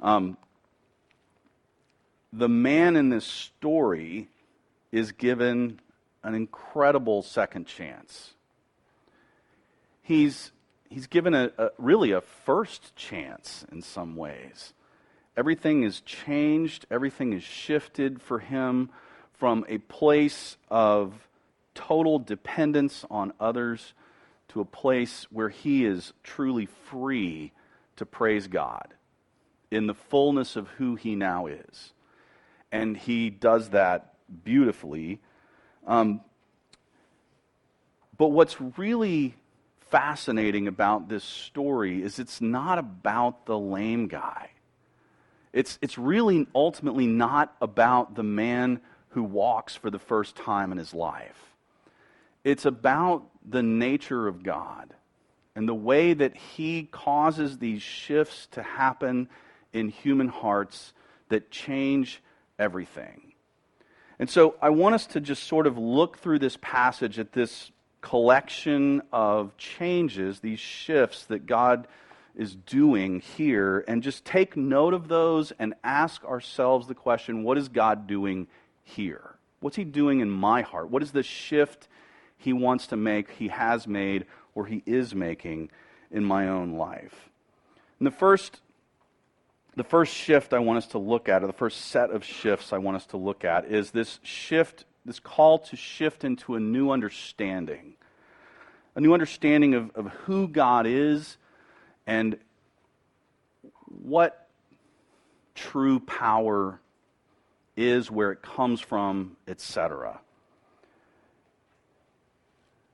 Um, 0.00 0.36
the 2.32 2.48
man 2.48 2.96
in 2.96 3.10
this 3.10 3.24
story 3.24 4.28
is 4.90 5.12
given 5.12 5.78
an 6.24 6.34
incredible 6.34 7.22
second 7.22 7.68
chance. 7.68 8.34
He's, 10.02 10.50
he's 10.90 11.06
given 11.06 11.32
a, 11.32 11.52
a, 11.56 11.68
really 11.78 12.10
a 12.10 12.22
first 12.22 12.96
chance 12.96 13.64
in 13.70 13.82
some 13.82 14.16
ways. 14.16 14.72
Everything 15.36 15.84
is 15.84 16.00
changed, 16.00 16.86
everything 16.90 17.32
is 17.34 17.44
shifted 17.44 18.20
for 18.20 18.40
him 18.40 18.90
from 19.38 19.64
a 19.68 19.78
place 19.78 20.56
of 20.68 21.14
total 21.74 22.18
dependence 22.18 23.04
on 23.10 23.32
others 23.38 23.94
to 24.48 24.60
a 24.60 24.64
place 24.64 25.26
where 25.30 25.48
he 25.48 25.84
is 25.84 26.12
truly 26.24 26.66
free 26.66 27.52
to 27.96 28.04
praise 28.04 28.48
God 28.48 28.94
in 29.70 29.86
the 29.86 29.94
fullness 29.94 30.56
of 30.56 30.68
who 30.70 30.96
he 30.96 31.14
now 31.14 31.46
is. 31.46 31.92
And 32.72 32.96
he 32.96 33.30
does 33.30 33.70
that 33.70 34.14
beautifully. 34.44 35.20
Um, 35.86 36.20
but 38.16 38.28
what's 38.28 38.60
really 38.76 39.34
fascinating 39.90 40.66
about 40.66 41.08
this 41.08 41.24
story 41.24 42.02
is 42.02 42.18
it's 42.18 42.40
not 42.40 42.78
about 42.78 43.46
the 43.46 43.58
lame 43.58 44.08
guy. 44.08 44.50
It's, 45.52 45.78
it's 45.80 45.96
really 45.96 46.46
ultimately 46.54 47.06
not 47.06 47.54
about 47.60 48.14
the 48.14 48.22
man 48.22 48.80
who 49.18 49.24
walks 49.24 49.74
for 49.74 49.90
the 49.90 49.98
first 49.98 50.36
time 50.36 50.70
in 50.70 50.78
his 50.78 50.94
life. 50.94 51.56
It's 52.44 52.64
about 52.64 53.24
the 53.44 53.64
nature 53.64 54.28
of 54.28 54.44
God 54.44 54.94
and 55.56 55.68
the 55.68 55.74
way 55.74 56.14
that 56.14 56.36
He 56.36 56.84
causes 56.84 57.58
these 57.58 57.82
shifts 57.82 58.46
to 58.52 58.62
happen 58.62 59.28
in 59.72 59.88
human 59.88 60.28
hearts 60.28 60.92
that 61.30 61.50
change 61.50 62.22
everything. 62.60 63.32
And 64.20 64.30
so 64.30 64.54
I 64.62 64.70
want 64.70 64.94
us 64.94 65.06
to 65.08 65.20
just 65.20 65.42
sort 65.42 65.66
of 65.66 65.76
look 65.76 66.18
through 66.18 66.38
this 66.38 66.56
passage 66.60 67.18
at 67.18 67.32
this 67.32 67.72
collection 68.00 69.02
of 69.12 69.56
changes, 69.56 70.38
these 70.38 70.60
shifts 70.60 71.24
that 71.24 71.44
God 71.46 71.88
is 72.36 72.54
doing 72.54 73.18
here, 73.18 73.84
and 73.88 74.00
just 74.00 74.24
take 74.24 74.56
note 74.56 74.94
of 74.94 75.08
those 75.08 75.50
and 75.58 75.74
ask 75.82 76.24
ourselves 76.24 76.86
the 76.86 76.94
question 76.94 77.42
what 77.42 77.58
is 77.58 77.68
God 77.68 78.06
doing 78.06 78.46
here? 78.88 79.34
What's 79.60 79.76
He 79.76 79.84
doing 79.84 80.20
in 80.20 80.30
my 80.30 80.62
heart? 80.62 80.90
What 80.90 81.02
is 81.02 81.12
the 81.12 81.22
shift 81.22 81.88
he 82.38 82.52
wants 82.52 82.86
to 82.86 82.96
make, 82.96 83.32
he 83.32 83.48
has 83.48 83.86
made, 83.86 84.24
or 84.54 84.66
he 84.66 84.82
is 84.86 85.14
making 85.14 85.70
in 86.10 86.24
my 86.24 86.48
own 86.48 86.72
life. 86.72 87.28
And 87.98 88.06
the 88.06 88.12
first, 88.12 88.60
the 89.76 89.84
first 89.84 90.14
shift 90.14 90.54
I 90.54 90.60
want 90.60 90.78
us 90.78 90.86
to 90.88 90.98
look 90.98 91.28
at, 91.28 91.42
or 91.42 91.48
the 91.48 91.52
first 91.52 91.86
set 91.86 92.10
of 92.10 92.24
shifts 92.24 92.72
I 92.72 92.78
want 92.78 92.96
us 92.96 93.06
to 93.06 93.16
look 93.16 93.44
at, 93.44 93.66
is 93.66 93.90
this 93.90 94.20
shift, 94.22 94.84
this 95.04 95.18
call 95.18 95.58
to 95.58 95.76
shift 95.76 96.24
into 96.24 96.54
a 96.54 96.60
new 96.60 96.92
understanding. 96.92 97.94
A 98.94 99.00
new 99.00 99.12
understanding 99.12 99.74
of, 99.74 99.90
of 99.96 100.06
who 100.06 100.48
God 100.48 100.86
is 100.86 101.36
and 102.06 102.38
what 103.86 104.48
true 105.54 105.98
power 105.98 106.80
is, 107.78 108.10
where 108.10 108.32
it 108.32 108.42
comes 108.42 108.80
from, 108.80 109.36
etc. 109.46 110.20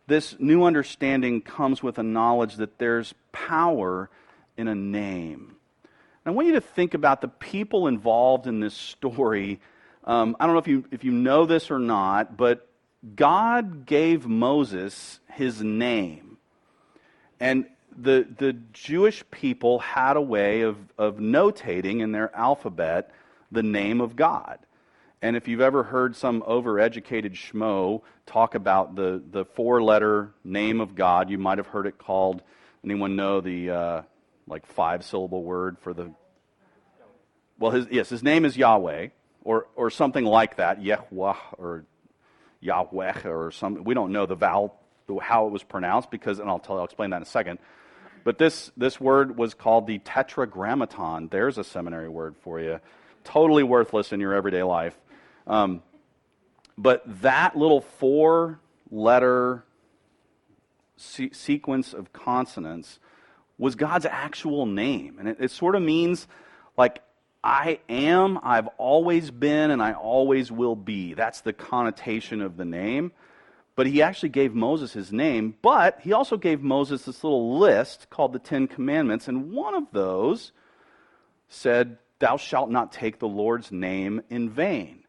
This 0.07 0.37
new 0.39 0.65
understanding 0.65 1.41
comes 1.41 1.83
with 1.83 1.99
a 1.99 2.03
knowledge 2.03 2.57
that 2.57 2.79
there's 2.79 3.15
power 3.33 4.11
in 4.57 4.69
a 4.69 4.75
name. 4.75 5.57
I 6.27 6.31
want 6.31 6.47
you 6.47 6.55
to 6.55 6.61
think 6.61 6.95
about 6.95 7.21
the 7.21 7.29
people 7.29 7.87
involved 7.87 8.47
in 8.47 8.61
this 8.61 8.75
story. 8.75 9.61
Um, 10.05 10.37
I 10.41 10.47
don't 10.47 10.55
know 10.55 10.61
if 10.61 10.69
you, 10.69 10.85
if 10.91 11.05
you 11.05 11.13
know 11.13 11.45
this 11.45 11.71
or 11.71 11.79
not, 11.79 12.37
but 12.37 12.67
God 13.15 13.85
gave 13.85 14.27
Moses 14.27 15.21
his 15.33 15.63
name. 15.63 16.39
And 17.41 17.67
the, 17.97 18.27
the 18.39 18.55
Jewish 18.73 19.23
people 19.31 19.81
had 19.81 20.17
a 20.17 20.23
way 20.23 20.63
of, 20.63 20.77
of 20.97 21.17
notating 21.17 22.01
in 22.01 22.13
their 22.13 22.35
alphabet 22.35 23.11
the 23.53 23.63
name 23.63 24.01
of 24.01 24.17
God. 24.17 24.59
And 25.23 25.37
if 25.37 25.49
you've 25.49 25.61
ever 25.61 25.83
heard 25.83 26.17
some 26.17 26.43
overeducated 26.43 27.33
schmo 27.33 28.03
talk 28.27 28.55
about 28.55 28.95
the, 28.95 29.23
the 29.31 29.45
four 29.45 29.83
letter 29.83 30.35
name 30.45 30.81
of 30.81 30.95
God, 30.95 31.31
you 31.31 31.39
might 31.39 31.59
have 31.59 31.69
heard 31.69 31.87
it 31.87 31.99
called, 31.99 32.43
anyone 32.85 33.17
know 33.17 33.41
the 33.41 33.71
uh, 33.71 34.03
like 34.47 34.67
five 34.67 35.05
syllable 35.05 35.43
word 35.43 35.79
for 35.81 35.95
the 35.95 36.13
well, 37.59 37.71
his, 37.71 37.87
yes, 37.91 38.09
his 38.09 38.23
name 38.23 38.45
is 38.45 38.57
Yahweh, 38.57 39.09
or, 39.45 39.69
or 39.77 39.91
something 39.91 40.25
like 40.25 40.57
that, 40.57 40.83
Yahweh, 40.83 41.35
or 41.57 41.85
Yahweh, 42.61 43.29
or 43.29 43.53
some. 43.53 43.85
We 43.85 43.95
don't 43.95 44.13
know 44.13 44.27
the 44.27 44.35
vowel, 44.35 44.77
how 45.21 45.47
it 45.47 45.53
was 45.53 45.63
pronounced, 45.63 46.11
because, 46.11 46.41
and 46.41 46.49
I'll 46.49 46.59
tell, 46.59 46.79
I'll 46.79 46.85
explain 46.85 47.11
that 47.11 47.19
in 47.19 47.23
a 47.23 47.27
second. 47.27 47.59
But 48.25 48.39
this, 48.39 48.73
this 48.77 49.01
word 49.01 49.37
was 49.37 49.55
called 49.55 49.87
the 49.87 49.99
tetragrammaton. 49.99 51.29
There's 51.31 51.59
a 51.59 51.65
seminary 51.65 52.09
word 52.09 52.37
for 52.43 52.59
you. 52.59 52.81
Totally 53.23 53.63
worthless 53.63 54.13
in 54.13 54.21
your 54.21 54.35
everyday 54.35 54.63
life. 54.63 54.97
Um, 55.47 55.83
but 56.77 57.03
that 57.23 57.57
little 57.57 57.81
four 57.81 58.61
letter 58.91 59.65
se- 60.97 61.33
sequence 61.33 61.93
of 61.93 62.13
consonants 62.13 62.99
was 63.59 63.75
God's 63.75 64.07
actual 64.07 64.67
name. 64.67 65.19
And 65.19 65.29
it, 65.29 65.37
it 65.41 65.51
sort 65.51 65.75
of 65.75 65.83
means 65.83 66.27
like, 66.77 67.03
I 67.43 67.81
am, 67.91 68.39
I've 68.43 68.69
always 68.79 69.31
been, 69.31 69.71
and 69.71 69.83
I 69.83 69.93
always 69.93 70.51
will 70.51 70.77
be. 70.77 71.13
That's 71.13 71.43
the 71.43 71.53
connotation 71.53 72.41
of 72.41 72.57
the 72.57 72.65
name. 72.65 73.13
But 73.77 73.87
he 73.87 74.01
actually 74.01 74.31
gave 74.31 74.55
Moses 74.55 74.93
his 74.93 75.13
name, 75.13 75.57
but 75.61 76.01
he 76.01 76.13
also 76.13 76.37
gave 76.37 76.63
Moses 76.63 77.05
this 77.05 77.23
little 77.23 77.59
list 77.59 78.09
called 78.09 78.33
the 78.33 78.39
Ten 78.39 78.67
Commandments, 78.67 79.29
and 79.29 79.53
one 79.53 79.75
of 79.75 79.85
those 79.93 80.53
said, 81.49 81.99
Thou 82.21 82.37
shalt 82.37 82.71
not 82.71 82.93
take 82.93 83.19
the 83.19 83.29
Lord's 83.29 83.73
name 83.73 84.23
in 84.31 84.49
vain. 84.49 85.04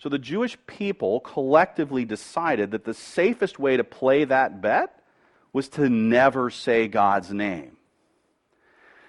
So 0.00 0.08
the 0.08 0.18
Jewish 0.18 0.56
people 0.66 1.20
collectively 1.20 2.06
decided 2.06 2.70
that 2.70 2.84
the 2.84 2.94
safest 2.94 3.58
way 3.58 3.76
to 3.76 3.84
play 3.84 4.24
that 4.24 4.62
bet 4.62 4.98
was 5.52 5.68
to 5.70 5.90
never 5.90 6.48
say 6.48 6.88
God's 6.88 7.30
name. 7.32 7.76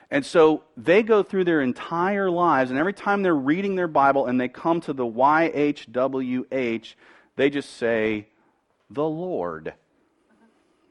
And 0.09 0.25
so 0.25 0.63
they 0.75 1.01
go 1.01 1.23
through 1.23 1.45
their 1.45 1.61
entire 1.61 2.29
lives, 2.29 2.69
and 2.69 2.79
every 2.79 2.91
time 2.91 3.23
they're 3.23 3.33
reading 3.33 3.75
their 3.75 3.87
Bible 3.87 4.25
and 4.25 4.39
they 4.39 4.49
come 4.49 4.81
to 4.81 4.91
the 4.91 5.05
YHWH, 5.05 6.95
they 7.37 7.49
just 7.49 7.77
say, 7.77 8.27
the 8.89 9.07
Lord. 9.07 9.73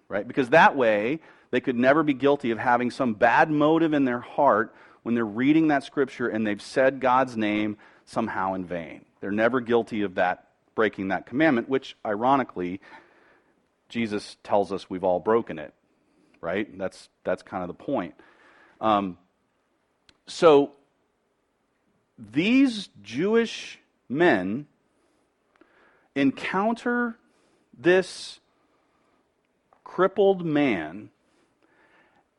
Right? 0.09 0.27
Because 0.27 0.49
that 0.49 0.75
way, 0.77 1.21
they 1.51 1.61
could 1.61 1.77
never 1.77 2.03
be 2.03 2.15
guilty 2.15 2.53
of 2.53 2.59
having 2.59 2.91
some 2.91 3.13
bad 3.13 3.51
motive 3.51 3.93
in 3.93 4.07
their 4.07 4.21
heart 4.21 4.75
when 5.03 5.15
they're 5.15 5.27
reading 5.27 5.69
that 5.69 5.85
scripture 5.85 6.29
and 6.29 6.47
they've 6.47 6.63
said 6.63 7.01
God's 7.01 7.37
name 7.37 7.77
somehow 8.07 8.55
in 8.55 8.65
vain. 8.65 9.05
They're 9.21 9.31
never 9.31 9.61
guilty 9.61 10.03
of 10.03 10.15
that, 10.17 10.49
breaking 10.75 11.09
that 11.09 11.27
commandment, 11.27 11.69
which, 11.69 11.97
ironically, 12.05 12.81
Jesus 13.89 14.37
tells 14.43 14.73
us 14.73 14.89
we've 14.89 15.05
all 15.05 15.21
broken 15.21 15.59
it. 15.59 15.75
Right? 16.41 16.77
That's, 16.79 17.09
that's 17.25 17.43
kind 17.43 17.63
of 17.63 17.69
the 17.69 17.75
point. 17.75 18.15
Um, 18.81 19.19
so, 20.27 20.73
these 22.19 22.89
Jewish 23.03 23.79
men 24.09 24.67
encounter 26.15 27.17
this 27.79 28.41
crippled 29.85 30.45
man 30.45 31.11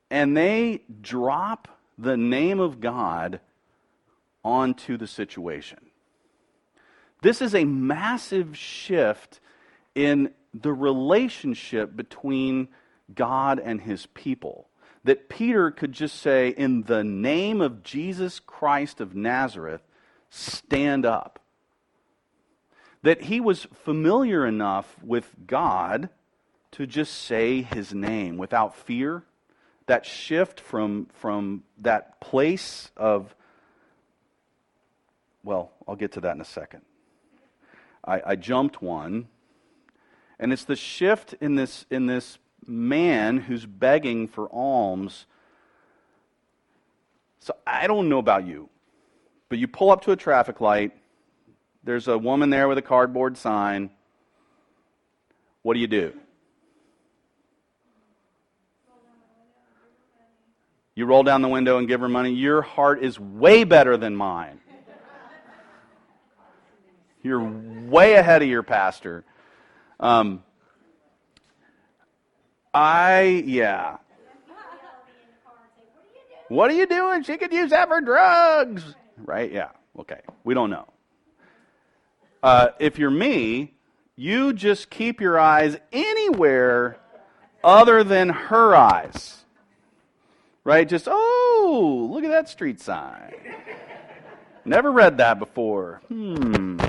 and 0.09 0.35
they 0.35 0.81
drop 1.01 1.67
the 1.97 2.17
name 2.17 2.59
of 2.59 2.79
God 2.81 3.39
onto 4.43 4.97
the 4.97 5.07
situation. 5.07 5.90
This 7.21 7.41
is 7.41 7.53
a 7.53 7.65
massive 7.65 8.57
shift 8.57 9.39
in 9.95 10.31
the 10.53 10.73
relationship 10.73 11.95
between 11.95 12.67
God 13.13 13.59
and 13.59 13.81
his 13.81 14.07
people. 14.07 14.67
That 15.03 15.29
Peter 15.29 15.71
could 15.71 15.93
just 15.93 16.19
say, 16.19 16.49
In 16.49 16.83
the 16.83 17.03
name 17.03 17.61
of 17.61 17.83
Jesus 17.83 18.39
Christ 18.39 19.01
of 19.01 19.15
Nazareth, 19.15 19.81
stand 20.29 21.05
up 21.05 21.39
that 23.03 23.23
he 23.23 23.39
was 23.39 23.67
familiar 23.73 24.45
enough 24.45 24.95
with 25.03 25.33
God 25.47 26.09
to 26.71 26.85
just 26.85 27.13
say 27.13 27.61
his 27.61 27.93
name 27.93 28.37
without 28.37 28.75
fear. 28.75 29.23
That 29.87 30.05
shift 30.05 30.59
from, 30.59 31.07
from 31.13 31.63
that 31.79 32.21
place 32.21 32.91
of, 32.95 33.35
well, 35.43 35.71
I'll 35.87 35.95
get 35.95 36.13
to 36.13 36.21
that 36.21 36.35
in 36.35 36.41
a 36.41 36.45
second. 36.45 36.83
I, 38.05 38.21
I 38.25 38.35
jumped 38.35 38.81
one, 38.81 39.27
and 40.39 40.51
it's 40.51 40.65
the 40.65 40.75
shift 40.75 41.35
in 41.41 41.55
this, 41.55 41.85
in 41.89 42.07
this 42.07 42.39
man 42.65 43.37
who's 43.37 43.65
begging 43.65 44.27
for 44.27 44.47
alms. 44.51 45.25
So 47.39 47.55
I 47.65 47.87
don't 47.87 48.09
know 48.09 48.19
about 48.19 48.45
you, 48.45 48.69
but 49.49 49.57
you 49.57 49.67
pull 49.67 49.91
up 49.91 50.01
to 50.03 50.11
a 50.11 50.15
traffic 50.15 50.61
light 50.61 50.93
there's 51.83 52.07
a 52.07 52.17
woman 52.17 52.49
there 52.49 52.67
with 52.67 52.77
a 52.77 52.83
cardboard 52.83 53.37
sign. 53.37 53.89
What 55.63 55.73
do 55.73 55.79
you 55.79 55.87
do? 55.87 56.13
You 60.93 61.05
roll 61.05 61.23
down 61.23 61.41
the 61.41 61.47
window 61.47 61.77
and 61.77 61.87
give 61.87 62.01
her 62.01 62.09
money. 62.09 62.31
Your 62.31 62.61
heart 62.61 63.03
is 63.03 63.19
way 63.19 63.63
better 63.63 63.97
than 63.97 64.15
mine. 64.15 64.59
You're 67.23 67.43
way 67.87 68.15
ahead 68.15 68.41
of 68.41 68.47
your 68.47 68.63
pastor. 68.63 69.23
Um, 69.99 70.43
I, 72.73 73.43
yeah. 73.45 73.97
What 76.47 76.69
are 76.71 76.73
you 76.73 76.85
doing? 76.85 77.23
She 77.23 77.37
could 77.37 77.53
use 77.53 77.69
that 77.69 77.87
for 77.87 78.01
drugs. 78.01 78.83
Right? 79.17 79.51
Yeah. 79.51 79.69
Okay. 79.99 80.21
We 80.43 80.53
don't 80.53 80.69
know. 80.69 80.87
Uh, 82.43 82.69
if 82.79 82.97
you're 82.97 83.11
me, 83.11 83.73
you 84.15 84.51
just 84.51 84.89
keep 84.89 85.21
your 85.21 85.39
eyes 85.39 85.77
anywhere 85.91 86.97
other 87.63 88.03
than 88.03 88.29
her 88.29 88.75
eyes. 88.75 89.45
Right? 90.63 90.89
Just, 90.89 91.07
oh, 91.09 92.09
look 92.11 92.23
at 92.23 92.31
that 92.31 92.49
street 92.49 92.81
sign. 92.81 93.33
Never 94.65 94.91
read 94.91 95.17
that 95.17 95.39
before. 95.39 96.01
Hmm. 96.07 96.79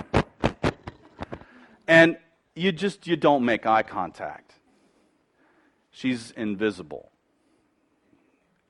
And 1.87 2.17
you 2.55 2.73
just 2.73 3.07
you 3.07 3.17
don't 3.17 3.45
make 3.45 3.67
eye 3.67 3.83
contact. 3.83 4.55
She's 5.91 6.31
invisible. 6.33 7.11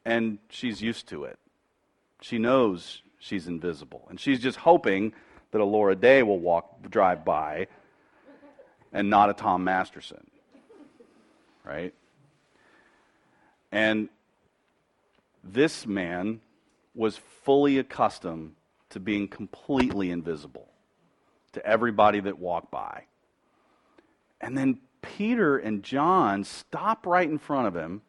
And 0.05 0.38
she's 0.48 0.83
used 0.83 1.09
to 1.09 1.25
it. 1.25 1.38
She 2.20 2.38
knows 2.38 3.03
she's 3.18 3.46
invisible. 3.46 4.07
And 4.11 4.18
she's 4.18 4.40
just 4.40 4.59
hoping 4.59 5.12
that 5.53 5.61
a 5.61 5.64
Laura 5.64 5.94
Day 5.94 6.22
will 6.22 6.40
walk, 6.40 6.88
drive 6.90 7.25
by 7.25 7.68
and 8.92 9.09
not 9.09 9.31
a 9.31 9.35
Tom 9.35 9.64
Masterson. 9.64 10.27
Right? 11.64 11.94
And 13.70 14.09
this 15.44 15.87
man 15.87 16.40
was 16.94 17.16
fully 17.44 17.79
accustomed 17.79 18.55
to 18.90 19.01
being 19.01 19.29
completely 19.29 20.11
invisible 20.11 20.71
to 21.52 21.64
everybody 21.66 22.20
that 22.20 22.38
walked 22.38 22.70
by. 22.70 23.04
And 24.40 24.56
then 24.56 24.78
Peter 25.02 25.58
and 25.58 25.82
John 25.82 26.44
stop 26.44 27.06
right 27.06 27.28
in 27.28 27.38
front 27.38 27.68
of 27.68 27.74
him. 27.74 27.92
And 27.92 28.00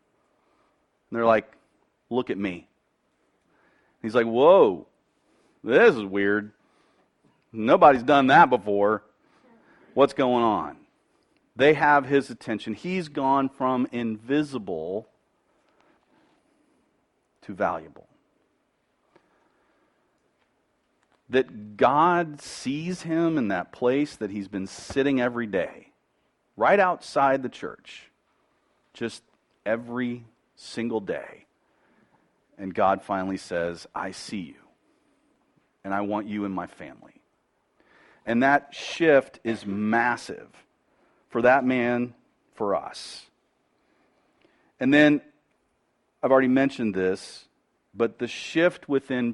they're 1.12 1.25
like, 1.25 1.51
Look 2.10 2.29
at 2.29 2.38
me. 2.38 2.67
He's 4.01 4.13
like, 4.13 4.25
Whoa, 4.25 4.88
this 5.63 5.95
is 5.95 6.03
weird. 6.03 6.51
Nobody's 7.51 8.03
done 8.03 8.27
that 8.27 8.49
before. 8.49 9.03
What's 9.93 10.13
going 10.13 10.43
on? 10.43 10.77
They 11.56 11.73
have 11.73 12.06
his 12.06 12.29
attention. 12.29 12.73
He's 12.73 13.10
gone 13.10 13.47
from 13.47 13.88
invisible 13.91 15.08
to 17.43 17.53
valuable. 17.53 18.08
That 21.34 21.78
God 21.78 22.41
sees 22.41 23.02
him 23.02 23.38
in 23.39 23.48
that 23.48 23.72
place 23.72 24.15
that 24.17 24.30
he's 24.30 24.48
been 24.48 24.67
sitting 24.67 25.19
every 25.19 25.48
day, 25.48 25.88
right 26.56 26.80
outside 26.80 27.41
the 27.41 27.50
church, 27.50 28.12
just 28.93 29.24
every 29.65 30.26
single 30.56 31.00
day. 31.00 31.46
And 32.60 32.72
God 32.72 33.02
finally 33.02 33.38
says, 33.38 33.88
I 33.96 34.12
see 34.12 34.41
you, 34.41 34.62
and 35.84 35.91
I 35.91 36.02
want 36.02 36.28
you 36.28 36.46
in 36.46 36.52
my 36.52 36.67
family. 36.67 37.19
And 38.28 38.43
that 38.43 38.76
shift 38.76 39.39
is 39.43 39.65
massive 39.65 40.48
for 41.30 41.41
that 41.41 41.65
man, 41.65 42.13
for 42.54 42.76
us. 42.76 43.26
And 44.80 44.93
then, 44.93 45.19
I've 46.22 46.32
already 46.32 46.48
mentioned 46.48 46.93
this, 46.93 47.46
but 47.96 48.19
the 48.19 48.28
shift 48.28 48.88
within 48.88 49.34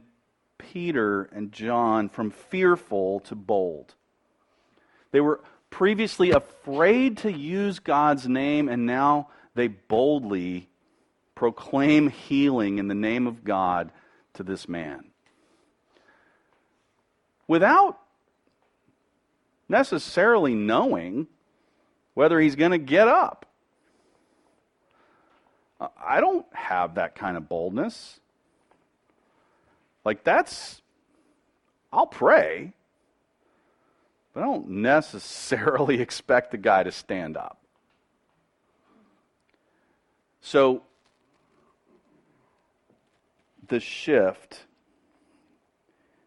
Peter 0.60 1.24
and 1.34 1.52
John 1.52 2.10
from 2.10 2.30
fearful 2.30 3.22
to 3.22 3.36
bold. 3.36 3.96
They 5.12 5.22
were 5.22 5.42
previously 5.72 6.30
afraid 6.30 7.18
to 7.20 7.32
use 7.32 7.80
God's 7.80 8.28
name, 8.28 8.70
and 8.70 8.86
now 8.86 9.30
they 9.56 9.68
boldly 9.68 10.70
proclaim 11.34 12.10
healing 12.10 12.78
in 12.78 12.88
the 12.88 12.96
name 12.96 13.26
of 13.26 13.44
God 13.44 13.92
to 14.34 14.44
this 14.44 14.70
man. 14.70 15.06
without 17.50 17.98
necessarily 19.68 20.54
knowing 20.54 21.28
whether 22.14 22.40
he's 22.40 22.56
going 22.56 22.72
to 22.72 22.78
get 22.78 23.08
up. 23.08 23.48
I 26.00 26.22
don't 26.22 26.46
have 26.54 26.96
that 26.96 27.16
kind 27.16 27.36
of 27.36 27.50
boldness. 27.50 28.20
Like, 30.06 30.24
that's, 30.24 30.82
I'll 31.92 32.08
pray, 32.08 32.74
but 34.34 34.42
I 34.42 34.46
don't 34.46 34.70
necessarily 34.70 36.02
expect 36.02 36.52
the 36.52 36.58
guy 36.58 36.84
to 36.84 36.92
stand 36.92 37.38
up. 37.38 37.58
So, 40.42 40.84
the 43.68 43.80
shift 43.80 44.66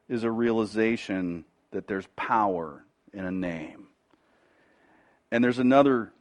is 0.09 0.25
a 0.25 0.31
realization 0.31 1.45
that 1.71 1.87
there's 1.87 2.07
power 2.15 2.85
in 3.13 3.25
a 3.25 3.31
name. 3.31 3.89
And 5.31 5.43
there's 5.43 5.59
another 5.59 6.13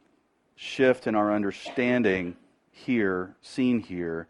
shift 0.56 1.06
in 1.06 1.14
our 1.14 1.32
understanding 1.32 2.36
here, 2.70 3.36
seen 3.42 3.80
here, 3.80 4.26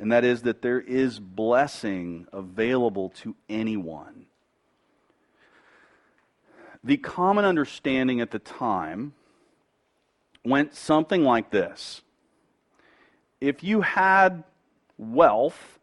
and 0.00 0.12
that 0.12 0.24
is 0.24 0.42
that 0.42 0.62
there 0.62 0.80
is 0.80 1.20
blessing 1.20 2.26
available 2.32 3.10
to 3.10 3.36
anyone. 3.50 4.24
The 6.82 6.96
common 6.96 7.44
understanding 7.44 8.22
at 8.22 8.30
the 8.30 8.38
time 8.38 9.12
went 10.42 10.74
something 10.74 11.22
like 11.22 11.50
this 11.50 12.00
If 13.42 13.62
you 13.62 13.82
had 13.82 14.42
wealth, 14.96 15.78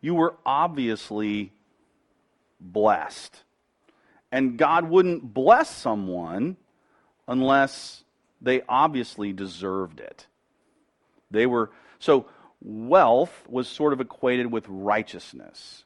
you 0.00 0.14
were 0.14 0.36
obviously 0.46 1.50
blessed. 2.60 3.42
And 4.30 4.56
God 4.56 4.88
wouldn't 4.88 5.34
bless 5.34 5.74
someone 5.74 6.56
unless 7.26 8.04
they 8.40 8.62
obviously 8.68 9.32
deserved 9.32 9.98
it. 9.98 10.28
They 11.32 11.46
were 11.46 11.72
so 11.98 12.26
wealth 12.62 13.46
was 13.48 13.68
sort 13.68 13.92
of 13.92 14.00
equated 14.00 14.50
with 14.50 14.66
righteousness. 14.68 15.84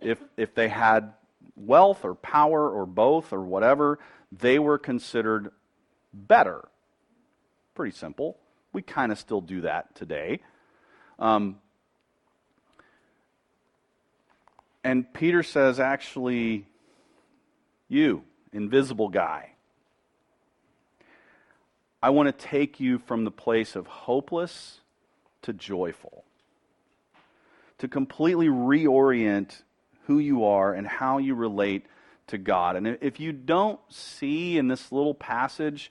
If 0.00 0.18
if 0.36 0.54
they 0.54 0.68
had 0.68 1.12
wealth 1.56 2.04
or 2.04 2.14
power 2.14 2.68
or 2.68 2.86
both 2.86 3.32
or 3.32 3.40
whatever, 3.40 3.98
they 4.32 4.58
were 4.58 4.78
considered 4.78 5.50
better. 6.12 6.68
Pretty 7.74 7.96
simple. 7.96 8.38
We 8.72 8.82
kind 8.82 9.12
of 9.12 9.18
still 9.18 9.40
do 9.40 9.62
that 9.62 9.94
today. 9.94 10.40
Um, 11.18 11.60
and 14.82 15.12
Peter 15.12 15.42
says, 15.42 15.80
actually, 15.80 16.66
you, 17.88 18.24
invisible 18.52 19.08
guy, 19.08 19.50
I 22.02 22.10
want 22.10 22.26
to 22.26 22.46
take 22.46 22.80
you 22.80 22.98
from 22.98 23.24
the 23.24 23.30
place 23.30 23.76
of 23.76 23.86
hopeless 23.86 24.80
to 25.44 25.52
joyful, 25.52 26.24
to 27.78 27.88
completely 27.88 28.48
reorient 28.48 29.62
who 30.06 30.18
you 30.18 30.44
are 30.44 30.74
and 30.74 30.86
how 30.86 31.18
you 31.18 31.34
relate 31.34 31.86
to 32.26 32.38
God. 32.38 32.76
And 32.76 32.98
if 33.00 33.20
you 33.20 33.32
don't 33.32 33.80
see 33.88 34.58
in 34.58 34.68
this 34.68 34.92
little 34.92 35.14
passage 35.14 35.90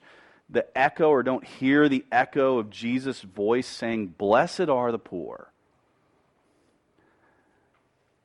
the 0.50 0.66
echo 0.76 1.08
or 1.08 1.22
don't 1.22 1.44
hear 1.44 1.88
the 1.88 2.04
echo 2.12 2.58
of 2.58 2.70
Jesus' 2.70 3.22
voice 3.22 3.66
saying, 3.66 4.08
Blessed 4.18 4.68
are 4.68 4.92
the 4.92 4.98
poor, 4.98 5.50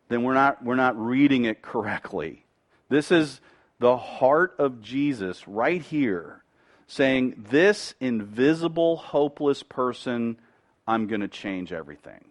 then 0.09 0.23
we're 0.23 0.33
not, 0.33 0.63
we're 0.63 0.75
not 0.75 0.99
reading 0.99 1.45
it 1.45 1.61
correctly. 1.61 2.45
This 2.89 3.11
is 3.11 3.39
the 3.79 3.97
heart 3.97 4.55
of 4.59 4.81
Jesus 4.81 5.47
right 5.47 5.81
here 5.81 6.43
saying, 6.87 7.45
This 7.49 7.93
invisible, 7.99 8.97
hopeless 8.97 9.63
person, 9.63 10.37
I'm 10.89 11.05
going 11.05 11.21
to 11.21 11.27
change 11.27 11.71
everything. 11.71 12.25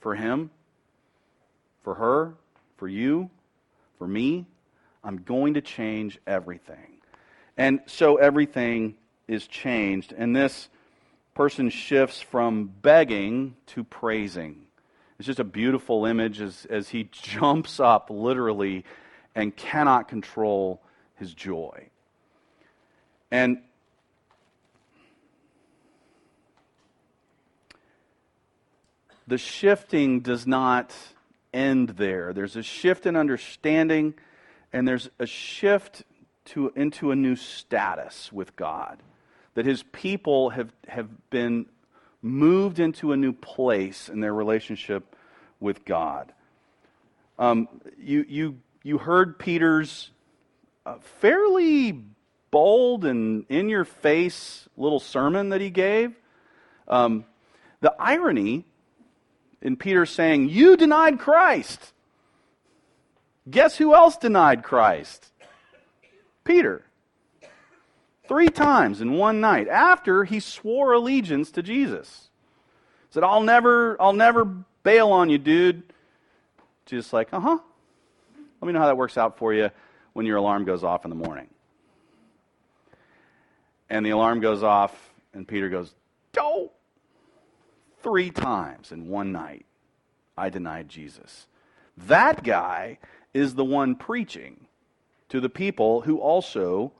For 0.00 0.16
him, 0.16 0.50
for 1.84 1.94
her, 1.94 2.34
for 2.76 2.88
you, 2.88 3.30
for 3.98 4.08
me, 4.08 4.46
I'm 5.04 5.18
going 5.18 5.54
to 5.54 5.60
change 5.60 6.18
everything. 6.26 6.98
And 7.56 7.78
so 7.86 8.16
everything 8.16 8.96
is 9.28 9.46
changed. 9.46 10.12
And 10.12 10.34
this 10.34 10.68
person 11.34 11.70
shifts 11.70 12.20
from 12.20 12.66
begging 12.82 13.54
to 13.66 13.84
praising. 13.84 14.64
It's 15.20 15.26
just 15.26 15.38
a 15.38 15.44
beautiful 15.44 16.04
image 16.04 16.40
as, 16.40 16.66
as 16.68 16.88
he 16.88 17.04
jumps 17.12 17.78
up 17.78 18.10
literally 18.10 18.84
and 19.36 19.54
cannot 19.54 20.08
control 20.08 20.82
his 21.14 21.32
joy. 21.32 21.90
And 23.30 23.58
the 29.28 29.38
shifting 29.38 30.20
does 30.20 30.46
not 30.46 30.94
end 31.52 31.90
there. 31.90 32.32
There's 32.32 32.56
a 32.56 32.62
shift 32.62 33.04
in 33.04 33.14
understanding, 33.14 34.14
and 34.72 34.88
there's 34.88 35.10
a 35.18 35.26
shift 35.26 36.02
to, 36.46 36.72
into 36.74 37.10
a 37.10 37.16
new 37.16 37.36
status 37.36 38.32
with 38.32 38.56
God. 38.56 39.02
That 39.52 39.66
his 39.66 39.82
people 39.82 40.50
have, 40.50 40.72
have 40.86 41.08
been 41.28 41.66
moved 42.22 42.80
into 42.80 43.12
a 43.12 43.16
new 43.18 43.34
place 43.34 44.08
in 44.08 44.20
their 44.20 44.32
relationship 44.32 45.14
with 45.60 45.84
God. 45.84 46.32
Um, 47.38 47.68
you, 47.98 48.24
you, 48.26 48.58
you 48.82 48.96
heard 48.96 49.38
Peter's 49.38 50.10
uh, 50.86 50.96
fairly 51.20 52.02
bold 52.50 53.04
and 53.04 53.44
in 53.50 53.68
your 53.68 53.84
face 53.84 54.66
little 54.78 55.00
sermon 55.00 55.50
that 55.50 55.60
he 55.60 55.68
gave. 55.68 56.14
Um, 56.86 57.26
the 57.80 57.94
irony 57.98 58.64
in 59.62 59.76
Peter 59.76 60.06
saying, 60.06 60.48
You 60.48 60.76
denied 60.76 61.18
Christ. 61.18 61.92
Guess 63.48 63.76
who 63.76 63.94
else 63.94 64.16
denied 64.16 64.62
Christ? 64.62 65.32
Peter. 66.44 66.84
Three 68.26 68.48
times 68.48 69.00
in 69.00 69.12
one 69.12 69.40
night 69.40 69.68
after 69.68 70.24
he 70.24 70.40
swore 70.40 70.92
allegiance 70.92 71.50
to 71.52 71.62
Jesus. 71.62 72.28
Said, 73.10 73.24
I'll 73.24 73.42
never, 73.42 74.00
I'll 74.00 74.12
never 74.12 74.44
bail 74.82 75.08
on 75.08 75.30
you, 75.30 75.38
dude. 75.38 75.82
Just 76.84 77.12
like, 77.12 77.32
uh 77.32 77.40
huh. 77.40 77.58
Let 78.60 78.66
me 78.66 78.72
know 78.72 78.80
how 78.80 78.86
that 78.86 78.96
works 78.96 79.16
out 79.16 79.38
for 79.38 79.54
you 79.54 79.70
when 80.12 80.26
your 80.26 80.36
alarm 80.36 80.64
goes 80.64 80.84
off 80.84 81.04
in 81.04 81.10
the 81.10 81.16
morning. 81.16 81.48
And 83.88 84.04
the 84.04 84.10
alarm 84.10 84.40
goes 84.40 84.62
off, 84.62 84.94
and 85.32 85.48
Peter 85.48 85.70
goes, 85.70 85.94
Don't 86.32 86.70
three 88.02 88.30
times 88.30 88.92
in 88.92 89.08
one 89.08 89.32
night, 89.32 89.66
I 90.36 90.50
denied 90.50 90.88
Jesus. 90.88 91.46
That 91.96 92.44
guy 92.44 92.98
is 93.34 93.54
the 93.54 93.64
one 93.64 93.96
preaching 93.96 94.66
to 95.28 95.40
the 95.40 95.48
people 95.48 96.02
who 96.02 96.18
also 96.18 96.92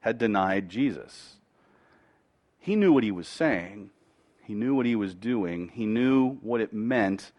had 0.00 0.18
denied 0.18 0.68
Jesus. 0.68 1.36
He 2.58 2.76
knew 2.76 2.92
what 2.92 3.04
he 3.04 3.10
was 3.10 3.28
saying, 3.28 3.90
he 4.44 4.54
knew 4.54 4.74
what 4.74 4.86
he 4.86 4.96
was 4.96 5.14
doing, 5.14 5.68
he 5.74 5.86
knew 5.86 6.38
what 6.42 6.60
it 6.60 6.72
meant 6.72 7.30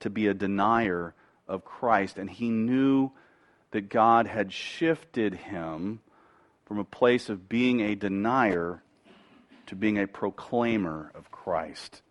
to 0.00 0.10
be 0.10 0.26
a 0.26 0.34
denier 0.34 1.14
of 1.48 1.64
Christ, 1.64 2.18
and 2.18 2.28
he 2.28 2.50
knew 2.50 3.10
that 3.72 3.88
God 3.88 4.26
had 4.26 4.52
shifted 4.52 5.34
him 5.34 6.00
from 6.66 6.78
a 6.78 6.84
place 6.84 7.28
of 7.28 7.48
being 7.48 7.80
a 7.80 7.94
denier 7.94 8.82
to 9.66 9.74
being 9.74 9.98
a 9.98 10.06
proclaimer 10.06 11.10
of 11.14 11.30
Christ. 11.30 12.02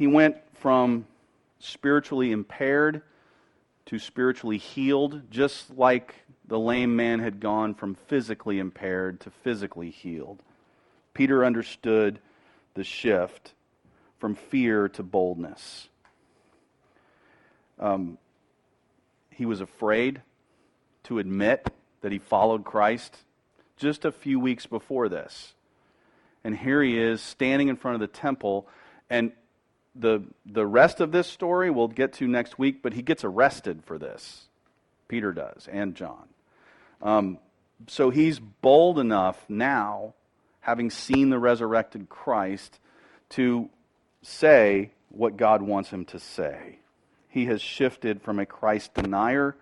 He 0.00 0.06
went 0.06 0.36
from 0.54 1.04
spiritually 1.58 2.32
impaired 2.32 3.02
to 3.84 3.98
spiritually 3.98 4.56
healed, 4.56 5.30
just 5.30 5.76
like 5.76 6.14
the 6.46 6.58
lame 6.58 6.96
man 6.96 7.20
had 7.20 7.38
gone 7.38 7.74
from 7.74 7.94
physically 7.94 8.58
impaired 8.58 9.20
to 9.20 9.30
physically 9.30 9.90
healed. 9.90 10.38
Peter 11.12 11.44
understood 11.44 12.18
the 12.72 12.82
shift 12.82 13.52
from 14.18 14.36
fear 14.36 14.88
to 14.88 15.02
boldness. 15.02 15.90
Um, 17.78 18.16
he 19.28 19.44
was 19.44 19.60
afraid 19.60 20.22
to 21.02 21.18
admit 21.18 21.74
that 22.00 22.10
he 22.10 22.18
followed 22.18 22.64
Christ 22.64 23.18
just 23.76 24.06
a 24.06 24.12
few 24.12 24.40
weeks 24.40 24.64
before 24.64 25.10
this. 25.10 25.52
And 26.42 26.56
here 26.56 26.82
he 26.82 26.98
is 26.98 27.20
standing 27.20 27.68
in 27.68 27.76
front 27.76 27.96
of 27.96 28.00
the 28.00 28.06
temple, 28.06 28.66
and 29.10 29.32
the, 29.94 30.22
the 30.46 30.66
rest 30.66 31.00
of 31.00 31.12
this 31.12 31.26
story 31.26 31.70
we'll 31.70 31.88
get 31.88 32.12
to 32.14 32.28
next 32.28 32.58
week, 32.58 32.82
but 32.82 32.92
he 32.92 33.02
gets 33.02 33.24
arrested 33.24 33.82
for 33.84 33.98
this. 33.98 34.46
Peter 35.08 35.32
does, 35.32 35.68
and 35.70 35.94
John. 35.94 36.28
Um, 37.02 37.38
so 37.88 38.10
he's 38.10 38.38
bold 38.38 38.98
enough 38.98 39.44
now, 39.48 40.14
having 40.60 40.90
seen 40.90 41.30
the 41.30 41.38
resurrected 41.38 42.08
Christ, 42.08 42.78
to 43.30 43.70
say 44.22 44.90
what 45.08 45.36
God 45.36 45.62
wants 45.62 45.90
him 45.90 46.04
to 46.06 46.18
say. 46.18 46.78
he 47.30 47.46
has 47.46 47.62
shifted 47.62 48.20
from 48.20 48.38
a 48.38 48.44
Christ 48.44 48.92
denier 48.94 49.56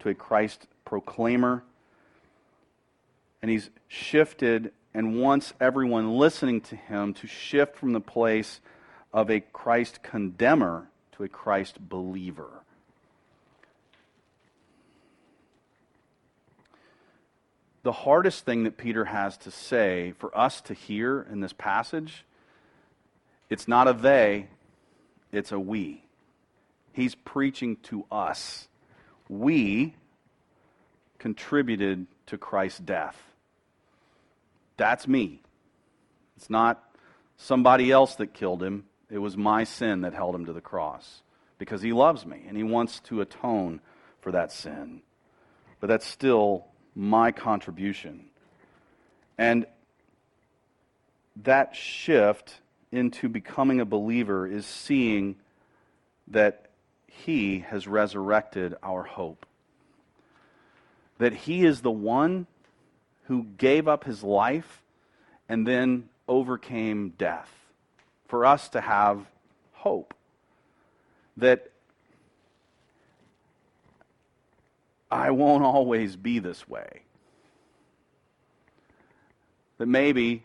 to 0.00 0.10
a 0.10 0.14
Christ 0.14 0.66
proclaimer. 0.84 1.64
And 3.40 3.50
he's 3.50 3.70
shifted 3.88 4.72
and 4.92 5.20
wants 5.20 5.54
everyone 5.58 6.18
listening 6.18 6.60
to 6.62 6.76
him 6.76 7.14
to 7.14 7.26
shift 7.26 7.76
from 7.76 7.92
the 7.92 8.00
place 8.00 8.60
of 9.14 9.30
a 9.30 9.40
Christ 9.40 10.02
condemner 10.02 10.88
to 11.12 11.22
a 11.22 11.28
Christ 11.28 11.78
believer. 11.88 12.50
The 17.84 17.92
hardest 17.92 18.44
thing 18.44 18.64
that 18.64 18.76
Peter 18.76 19.04
has 19.04 19.36
to 19.38 19.50
say 19.50 20.14
for 20.18 20.36
us 20.36 20.60
to 20.62 20.74
hear 20.74 21.24
in 21.30 21.40
this 21.40 21.52
passage, 21.52 22.24
it's 23.48 23.68
not 23.68 23.86
a 23.86 23.92
they, 23.92 24.48
it's 25.30 25.52
a 25.52 25.60
we. 25.60 26.02
He's 26.92 27.14
preaching 27.14 27.76
to 27.84 28.06
us. 28.10 28.66
We 29.28 29.94
contributed 31.18 32.06
to 32.26 32.38
Christ's 32.38 32.80
death. 32.80 33.20
That's 34.76 35.06
me. 35.06 35.40
It's 36.36 36.50
not 36.50 36.82
somebody 37.36 37.92
else 37.92 38.16
that 38.16 38.34
killed 38.34 38.62
him. 38.62 38.84
It 39.10 39.18
was 39.18 39.36
my 39.36 39.64
sin 39.64 40.02
that 40.02 40.14
held 40.14 40.34
him 40.34 40.46
to 40.46 40.52
the 40.52 40.60
cross 40.60 41.22
because 41.58 41.82
he 41.82 41.92
loves 41.92 42.24
me 42.26 42.44
and 42.48 42.56
he 42.56 42.62
wants 42.62 43.00
to 43.00 43.20
atone 43.20 43.80
for 44.20 44.32
that 44.32 44.50
sin. 44.52 45.02
But 45.80 45.88
that's 45.88 46.06
still 46.06 46.66
my 46.94 47.32
contribution. 47.32 48.26
And 49.36 49.66
that 51.42 51.74
shift 51.74 52.60
into 52.90 53.28
becoming 53.28 53.80
a 53.80 53.84
believer 53.84 54.46
is 54.46 54.66
seeing 54.66 55.36
that 56.28 56.64
he 57.16 57.60
has 57.60 57.86
resurrected 57.86 58.74
our 58.82 59.04
hope. 59.04 59.46
That 61.18 61.32
He 61.32 61.64
is 61.64 61.80
the 61.80 61.90
one 61.90 62.46
who 63.24 63.44
gave 63.44 63.86
up 63.86 64.04
His 64.04 64.22
life 64.22 64.82
and 65.48 65.66
then 65.66 66.08
overcame 66.26 67.10
death 67.10 67.50
for 68.34 68.44
us 68.44 68.68
to 68.70 68.80
have 68.80 69.24
hope. 69.70 70.12
That 71.36 71.70
I 75.08 75.30
won't 75.30 75.62
always 75.62 76.16
be 76.16 76.40
this 76.40 76.68
way. 76.68 77.02
That 79.78 79.86
maybe 79.86 80.42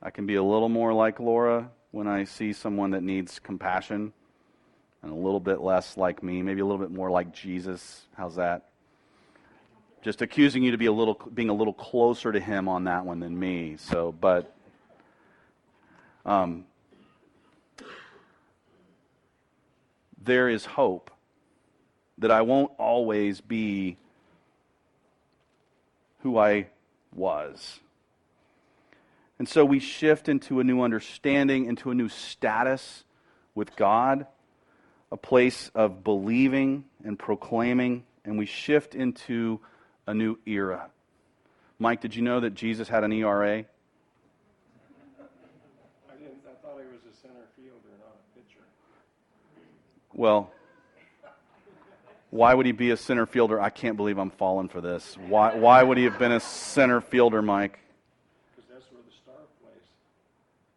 I 0.00 0.08
can 0.08 0.24
be 0.24 0.36
a 0.36 0.42
little 0.42 0.70
more 0.70 0.94
like 0.94 1.20
Laura 1.20 1.68
when 1.90 2.08
I 2.08 2.24
see 2.24 2.54
someone 2.54 2.92
that 2.92 3.02
needs 3.02 3.38
compassion 3.38 4.14
and 5.02 5.12
a 5.12 5.14
little 5.14 5.40
bit 5.40 5.60
less 5.60 5.98
like 5.98 6.22
me, 6.22 6.40
maybe 6.40 6.62
a 6.62 6.64
little 6.64 6.80
bit 6.80 6.90
more 6.90 7.10
like 7.10 7.34
Jesus. 7.34 8.06
How's 8.16 8.36
that? 8.36 8.70
Just 10.00 10.22
accusing 10.22 10.62
you 10.62 10.70
to 10.70 10.78
be 10.78 10.86
a 10.86 10.92
little 10.92 11.20
being 11.34 11.50
a 11.50 11.54
little 11.54 11.74
closer 11.74 12.32
to 12.32 12.40
him 12.40 12.66
on 12.66 12.84
that 12.84 13.04
one 13.04 13.20
than 13.20 13.38
me. 13.38 13.76
So, 13.76 14.10
but 14.10 14.54
um, 16.28 16.66
there 20.22 20.50
is 20.50 20.66
hope 20.66 21.10
that 22.18 22.30
I 22.30 22.42
won't 22.42 22.70
always 22.76 23.40
be 23.40 23.96
who 26.20 26.36
I 26.36 26.66
was. 27.14 27.80
And 29.38 29.48
so 29.48 29.64
we 29.64 29.78
shift 29.78 30.28
into 30.28 30.60
a 30.60 30.64
new 30.64 30.82
understanding, 30.82 31.64
into 31.64 31.90
a 31.90 31.94
new 31.94 32.10
status 32.10 33.04
with 33.54 33.74
God, 33.76 34.26
a 35.10 35.16
place 35.16 35.70
of 35.74 36.04
believing 36.04 36.84
and 37.04 37.18
proclaiming, 37.18 38.04
and 38.26 38.36
we 38.36 38.44
shift 38.44 38.94
into 38.94 39.60
a 40.06 40.12
new 40.12 40.38
era. 40.44 40.90
Mike, 41.78 42.02
did 42.02 42.14
you 42.14 42.20
know 42.20 42.40
that 42.40 42.52
Jesus 42.52 42.88
had 42.88 43.02
an 43.02 43.12
ERA? 43.12 43.64
I 46.46 46.54
thought 46.62 46.78
he 46.78 46.86
was 46.92 47.02
a 47.10 47.16
center 47.20 47.46
fielder, 47.56 47.94
not 47.98 48.14
a 48.14 48.38
pitcher. 48.38 48.64
Well, 50.14 50.50
why 52.30 52.52
would 52.54 52.66
he 52.66 52.72
be 52.72 52.90
a 52.90 52.96
center 52.96 53.26
fielder? 53.26 53.60
I 53.60 53.70
can't 53.70 53.96
believe 53.96 54.18
I'm 54.18 54.30
falling 54.30 54.68
for 54.68 54.80
this. 54.80 55.16
Why, 55.28 55.54
why 55.54 55.82
would 55.82 55.96
he 55.96 56.04
have 56.04 56.18
been 56.18 56.32
a 56.32 56.40
center 56.40 57.00
fielder, 57.00 57.40
Mike? 57.40 57.78
Because 58.54 58.70
that's 58.70 58.92
where 58.92 59.02
the 59.02 59.12
star 59.12 59.34
plays? 59.62 59.82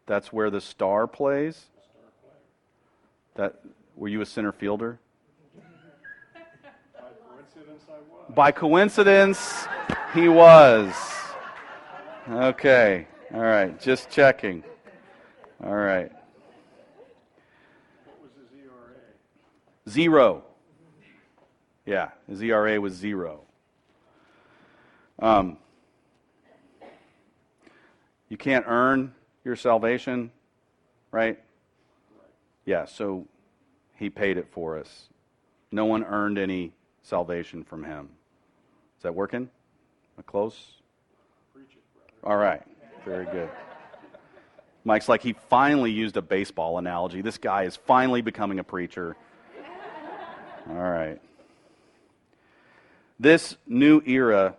That's 0.06 0.32
where 0.32 0.50
the 0.50 0.60
star 0.60 1.06
plays? 1.06 1.66
The 1.76 1.82
star 1.82 3.50
that 3.50 3.60
were 3.96 4.08
you 4.08 4.22
a 4.22 4.26
center 4.26 4.52
fielder? 4.52 4.98
By 6.94 7.12
coincidence, 7.28 7.82
I 7.88 7.98
was. 8.10 8.34
By 8.34 8.52
coincidence, 8.52 9.66
he 10.14 10.28
was. 10.28 10.94
Okay. 12.30 13.06
All 13.34 13.40
right. 13.40 13.78
Just 13.80 14.08
checking. 14.10 14.64
All 15.64 15.74
right. 15.74 16.10
What 18.04 18.20
was 18.20 18.30
his 18.40 18.58
ERA? 18.58 18.96
Zero. 19.88 20.44
Yeah, 21.86 22.08
his 22.28 22.42
ERA 22.42 22.80
was 22.80 22.94
zero. 22.94 23.42
Um, 25.20 25.56
you 28.28 28.36
can't 28.36 28.64
earn 28.66 29.14
your 29.44 29.54
salvation, 29.54 30.32
right? 31.12 31.38
Yeah, 32.64 32.84
so 32.84 33.26
he 33.96 34.10
paid 34.10 34.36
it 34.38 34.48
for 34.50 34.78
us. 34.78 35.08
No 35.70 35.84
one 35.84 36.02
earned 36.04 36.38
any 36.38 36.72
salvation 37.02 37.62
from 37.62 37.84
him. 37.84 38.08
Is 38.96 39.02
that 39.04 39.14
working? 39.14 39.42
Am 39.42 39.48
I 40.18 40.22
close? 40.22 40.82
Preach 41.54 41.66
it, 41.72 41.82
brother. 42.20 42.34
All 42.34 42.42
right. 42.42 42.62
Very 43.04 43.26
good. 43.26 43.48
Mike's 44.84 45.08
like, 45.08 45.22
he 45.22 45.34
finally 45.48 45.92
used 45.92 46.16
a 46.16 46.22
baseball 46.22 46.78
analogy. 46.78 47.22
This 47.22 47.38
guy 47.38 47.64
is 47.64 47.76
finally 47.76 48.20
becoming 48.20 48.58
a 48.58 48.64
preacher. 48.64 49.16
All 50.68 50.74
right. 50.74 51.20
This 53.20 53.56
new 53.66 54.02
era 54.04 54.56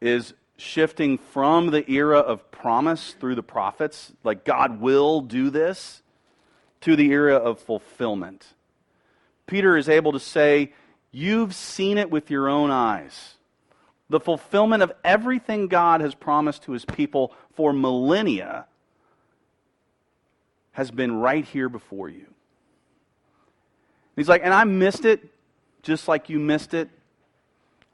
is 0.00 0.34
shifting 0.58 1.18
from 1.18 1.70
the 1.70 1.90
era 1.90 2.18
of 2.18 2.50
promise 2.50 3.14
through 3.18 3.34
the 3.34 3.42
prophets, 3.42 4.12
like 4.22 4.44
God 4.44 4.80
will 4.80 5.22
do 5.22 5.48
this, 5.48 6.02
to 6.82 6.96
the 6.96 7.10
era 7.10 7.36
of 7.36 7.58
fulfillment. 7.60 8.54
Peter 9.46 9.76
is 9.76 9.88
able 9.88 10.12
to 10.12 10.20
say, 10.20 10.72
You've 11.10 11.54
seen 11.54 11.98
it 11.98 12.10
with 12.10 12.30
your 12.30 12.48
own 12.48 12.70
eyes. 12.70 13.34
The 14.08 14.20
fulfillment 14.20 14.82
of 14.82 14.92
everything 15.04 15.68
God 15.68 16.00
has 16.00 16.14
promised 16.14 16.62
to 16.64 16.72
his 16.72 16.86
people 16.86 17.34
for 17.54 17.72
millennia 17.72 18.66
has 20.72 20.90
been 20.90 21.12
right 21.12 21.44
here 21.44 21.68
before 21.68 22.08
you. 22.08 22.26
He's 24.16 24.28
like, 24.28 24.42
And 24.44 24.52
I 24.54 24.64
missed 24.64 25.04
it 25.04 25.28
just 25.82 26.08
like 26.08 26.28
you 26.28 26.38
missed 26.38 26.74
it. 26.74 26.88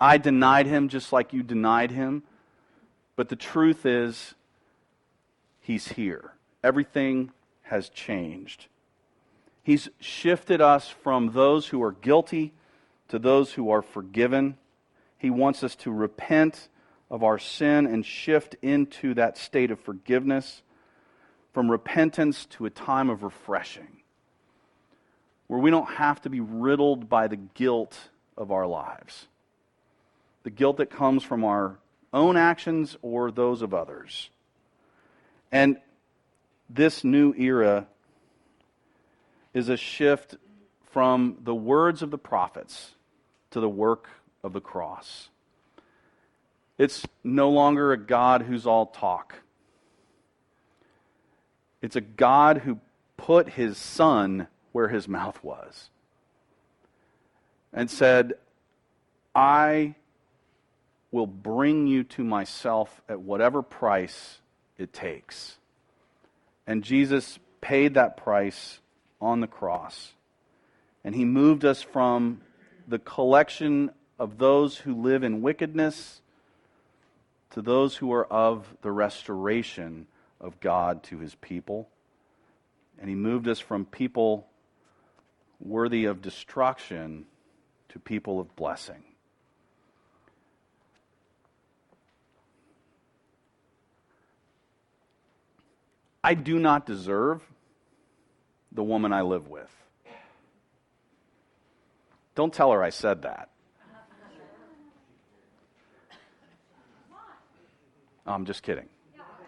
I 0.01 0.19
denied 0.19 0.67
him 0.67 0.89
just 0.89 1.13
like 1.13 1.33
you 1.33 1.43
denied 1.43 1.91
him. 1.91 2.23
But 3.17 3.29
the 3.29 3.37
truth 3.37 3.85
is, 3.85 4.35
he's 5.61 5.89
here. 5.89 6.33
Everything 6.63 7.33
has 7.63 7.89
changed. 7.89 8.67
He's 9.63 9.89
shifted 10.01 10.61
us 10.61 10.89
from 10.89 11.33
those 11.33 11.67
who 11.69 11.83
are 11.83 11.93
guilty 11.93 12.53
to 13.09 13.19
those 13.19 13.53
who 13.53 13.71
are 13.71 13.83
forgiven. 13.83 14.57
He 15.19 15.31
wants 15.31 15.65
us 15.65 15.75
to 15.77 15.91
repent 15.91 16.69
of 17.11 17.23
our 17.25 17.39
sin 17.39 17.87
and 17.87 18.05
shift 18.05 18.55
into 18.63 19.15
that 19.15 19.37
state 19.37 19.71
of 19.71 19.81
forgiveness, 19.81 20.63
from 21.53 21.71
repentance 21.71 22.47
to 22.47 22.67
a 22.67 22.71
time 22.71 23.11
of 23.11 23.23
refreshing, 23.23 23.89
where 25.47 25.61
we 25.61 25.71
don't 25.71 25.91
have 25.91 26.21
to 26.23 26.31
be 26.31 26.41
riddled 26.41 27.09
by 27.09 27.27
the 27.27 27.37
guilt 27.37 27.97
of 28.37 28.53
our 28.53 28.67
lives. 28.67 29.27
The 30.45 30.51
guilt 30.51 30.77
that 30.79 30.91
comes 30.91 31.23
from 31.23 31.45
our 31.45 31.79
own 32.13 32.37
actions 32.37 32.97
or 33.03 33.31
those 33.31 33.63
of 33.63 33.75
others. 33.75 34.31
And 35.51 35.79
this 36.71 37.05
new 37.05 37.35
era 37.35 37.87
is 39.55 39.69
a 39.69 39.77
shift 39.77 40.37
from 40.91 41.39
the 41.43 41.55
words 41.55 42.03
of 42.03 42.11
the 42.11 42.19
prophets 42.19 42.93
to 43.51 43.61
the 43.61 43.69
work 43.69 44.09
of 44.43 44.53
the 44.53 44.61
cross. 44.61 45.29
It's 46.77 47.05
no 47.25 47.51
longer 47.51 47.93
a 47.93 47.97
God 47.97 48.43
who's 48.43 48.67
all 48.67 48.87
talk. 48.87 49.35
It's 51.81 51.97
a 51.97 52.01
God 52.01 52.59
who 52.59 52.81
put 53.17 53.51
his 53.51 53.77
son 53.79 54.49
where 54.73 54.89
his 54.89 55.09
mouth 55.09 55.43
was 55.43 55.91
and 57.73 57.91
said, 57.91 58.35
I 59.35 59.95
will 61.11 61.27
bring 61.27 61.87
you 61.87 62.05
to 62.05 62.25
myself 62.25 63.01
at 63.09 63.21
whatever 63.21 63.63
price 63.63 64.39
it 64.77 64.93
takes. 64.93 65.57
And 66.67 66.85
Jesus 66.85 67.39
paid 67.61 67.95
that 67.95 68.17
price 68.17 68.81
on 69.21 69.41
the 69.41 69.47
cross. 69.47 70.13
And 71.05 71.15
he 71.15 71.25
moved 71.25 71.65
us 71.65 71.83
from 71.83 72.41
the 72.87 72.99
collection 72.99 73.91
of 74.19 74.39
those 74.39 74.79
who 74.79 74.95
live 74.95 75.23
in 75.23 75.43
wickedness 75.43 76.21
to 77.51 77.63
those 77.63 77.97
who 77.97 78.13
are 78.13 78.27
of 78.27 78.77
the 78.83 78.91
restoration 78.91 80.07
of 80.41 80.61
God 80.61 81.03
to 81.05 81.19
his 81.19 81.35
people. 81.35 81.89
And 82.99 83.09
he 83.09 83.15
moved 83.15 83.49
us 83.49 83.59
from 83.59 83.85
people 83.85 84.49
worthy 85.61 86.05
of 86.05 86.23
destruction 86.23 87.27
to 87.91 87.99
people 87.99 88.41
of 88.41 88.55
blessing. 88.57 89.03
I 96.23 96.35
do 96.35 96.59
not 96.59 96.85
deserve 96.85 97.43
the 98.73 98.83
woman 98.83 99.13
I 99.13 99.23
live 99.23 99.49
with. 99.49 99.71
Don't 102.35 102.53
tell 102.53 102.71
her 102.71 102.83
I 102.83 102.91
said 102.91 103.23
that. 103.23 103.51
I'm 108.27 108.45
just 108.45 108.63
kidding. 108.63 108.89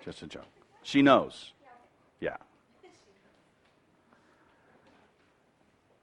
Just 0.05 0.23
a 0.23 0.27
joke. 0.27 0.60
She 0.83 1.03
knows. 1.03 1.53
Yeah. 2.21 2.37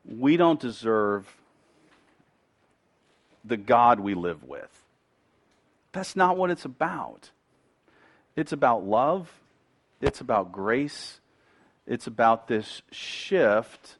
We 0.05 0.37
don't 0.37 0.59
deserve 0.59 1.27
the 3.43 3.57
God 3.57 3.99
we 3.99 4.13
live 4.13 4.43
with. 4.43 4.83
That's 5.91 6.15
not 6.15 6.37
what 6.37 6.51
it's 6.51 6.65
about. 6.65 7.31
It's 8.35 8.51
about 8.51 8.85
love, 8.85 9.31
it's 9.99 10.21
about 10.21 10.51
grace, 10.51 11.19
it's 11.87 12.05
about 12.05 12.47
this 12.47 12.83
shift 12.91 13.95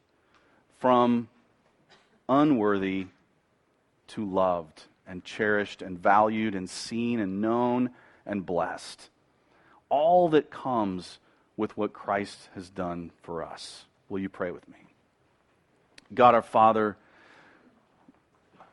from 0.77 1.27
unworthy 2.29 3.07
to 4.09 4.23
loved 4.23 4.83
and 5.07 5.23
cherished 5.23 5.81
and 5.81 5.97
valued 5.97 6.53
and 6.53 6.69
seen 6.69 7.19
and 7.19 7.41
known 7.41 7.89
and 8.27 8.45
blessed. 8.45 9.09
All 9.89 10.29
that 10.29 10.49
comes 10.49 11.19
with 11.55 11.75
what 11.77 11.93
Christ 11.93 12.49
has 12.55 12.69
done 12.69 13.11
for 13.23 13.43
us. 13.43 13.85
Will 14.09 14.19
you 14.19 14.29
pray 14.29 14.51
with 14.51 14.67
me? 14.67 14.77
God 16.13 16.35
our 16.35 16.41
Father, 16.41 16.97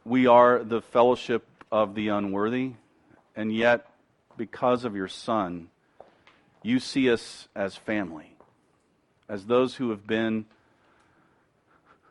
we 0.04 0.26
are 0.26 0.62
the 0.62 0.82
fellowship 0.82 1.46
of 1.72 1.94
the 1.94 2.08
unworthy, 2.08 2.72
and 3.34 3.52
yet, 3.52 3.86
because 4.36 4.84
of 4.84 4.94
your 4.94 5.08
Son, 5.08 5.68
you 6.62 6.78
see 6.78 7.10
us 7.10 7.48
as 7.54 7.74
family, 7.74 8.36
as 9.28 9.46
those 9.46 9.74
who 9.74 9.90
have 9.90 10.06
been 10.06 10.44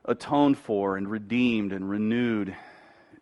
atoned 0.06 0.58
for 0.58 0.98
and 0.98 1.10
redeemed 1.10 1.72
and 1.72 1.90
renewed 1.90 2.56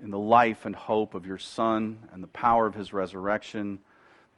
in 0.02 0.10
the 0.10 0.20
life 0.20 0.66
and 0.66 0.76
hope 0.76 1.14
of 1.14 1.28
your 1.28 1.38
Son 1.38 2.00
and 2.12 2.24
the 2.24 2.28
power 2.28 2.66
of 2.66 2.74
his 2.74 2.92
resurrection, 2.92 3.80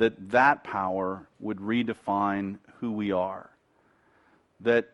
that 0.04 0.32
that 0.32 0.66
power 0.66 1.26
would 1.40 1.60
redefine 1.60 2.58
who 2.82 2.92
we 2.92 3.14
are. 3.14 3.50
That 4.60 4.92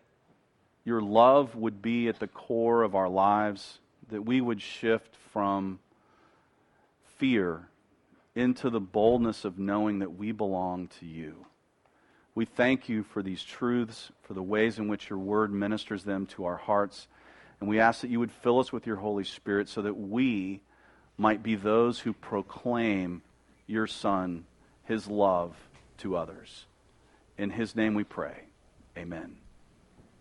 your 0.86 1.02
love 1.02 1.56
would 1.56 1.82
be 1.82 2.08
at 2.10 2.19
the 2.19 2.28
core 2.28 2.84
of 2.84 2.93
our 2.93 3.10
lives, 3.10 3.80
that 4.10 4.22
we 4.22 4.39
would 4.39 4.62
shift 4.62 5.15
from 5.34 5.80
fear 7.17 7.67
into 8.36 8.69
the 8.69 8.80
boldness 8.80 9.45
of 9.45 9.58
knowing 9.58 9.98
that 9.98 10.15
we 10.15 10.32
belong 10.32 10.89
to 11.00 11.08
you. 11.08 11.48
We 12.36 12.45
thank 12.45 12.88
you 12.88 13.02
for 13.02 13.24
these 13.24 13.43
truths, 13.43 14.12
for 14.22 14.36
the 14.36 14.43
ways 14.43 14.78
in 14.78 14.88
which 14.88 15.10
your 15.10 15.17
word 15.17 15.52
ministers 15.52 16.04
them 16.04 16.28
to 16.28 16.45
our 16.45 16.58
hearts. 16.58 17.08
And 17.60 17.67
we 17.67 17.80
ask 17.80 18.02
that 18.02 18.12
you 18.12 18.19
would 18.19 18.32
fill 18.32 18.60
us 18.60 18.72
with 18.72 18.86
your 18.86 18.98
Holy 18.98 19.24
Spirit 19.24 19.69
so 19.69 19.82
that 19.82 19.98
we 19.98 20.62
might 21.17 21.41
be 21.41 21.56
those 21.56 22.00
who 22.00 22.13
proclaim 22.13 23.24
your 23.65 23.88
Son, 23.88 24.45
his 24.89 25.08
love 25.08 25.56
to 25.99 26.17
others. 26.17 26.65
In 27.38 27.52
his 27.52 27.75
name 27.75 27.93
we 27.93 28.04
pray. 28.04 28.45
Amen. 28.97 29.38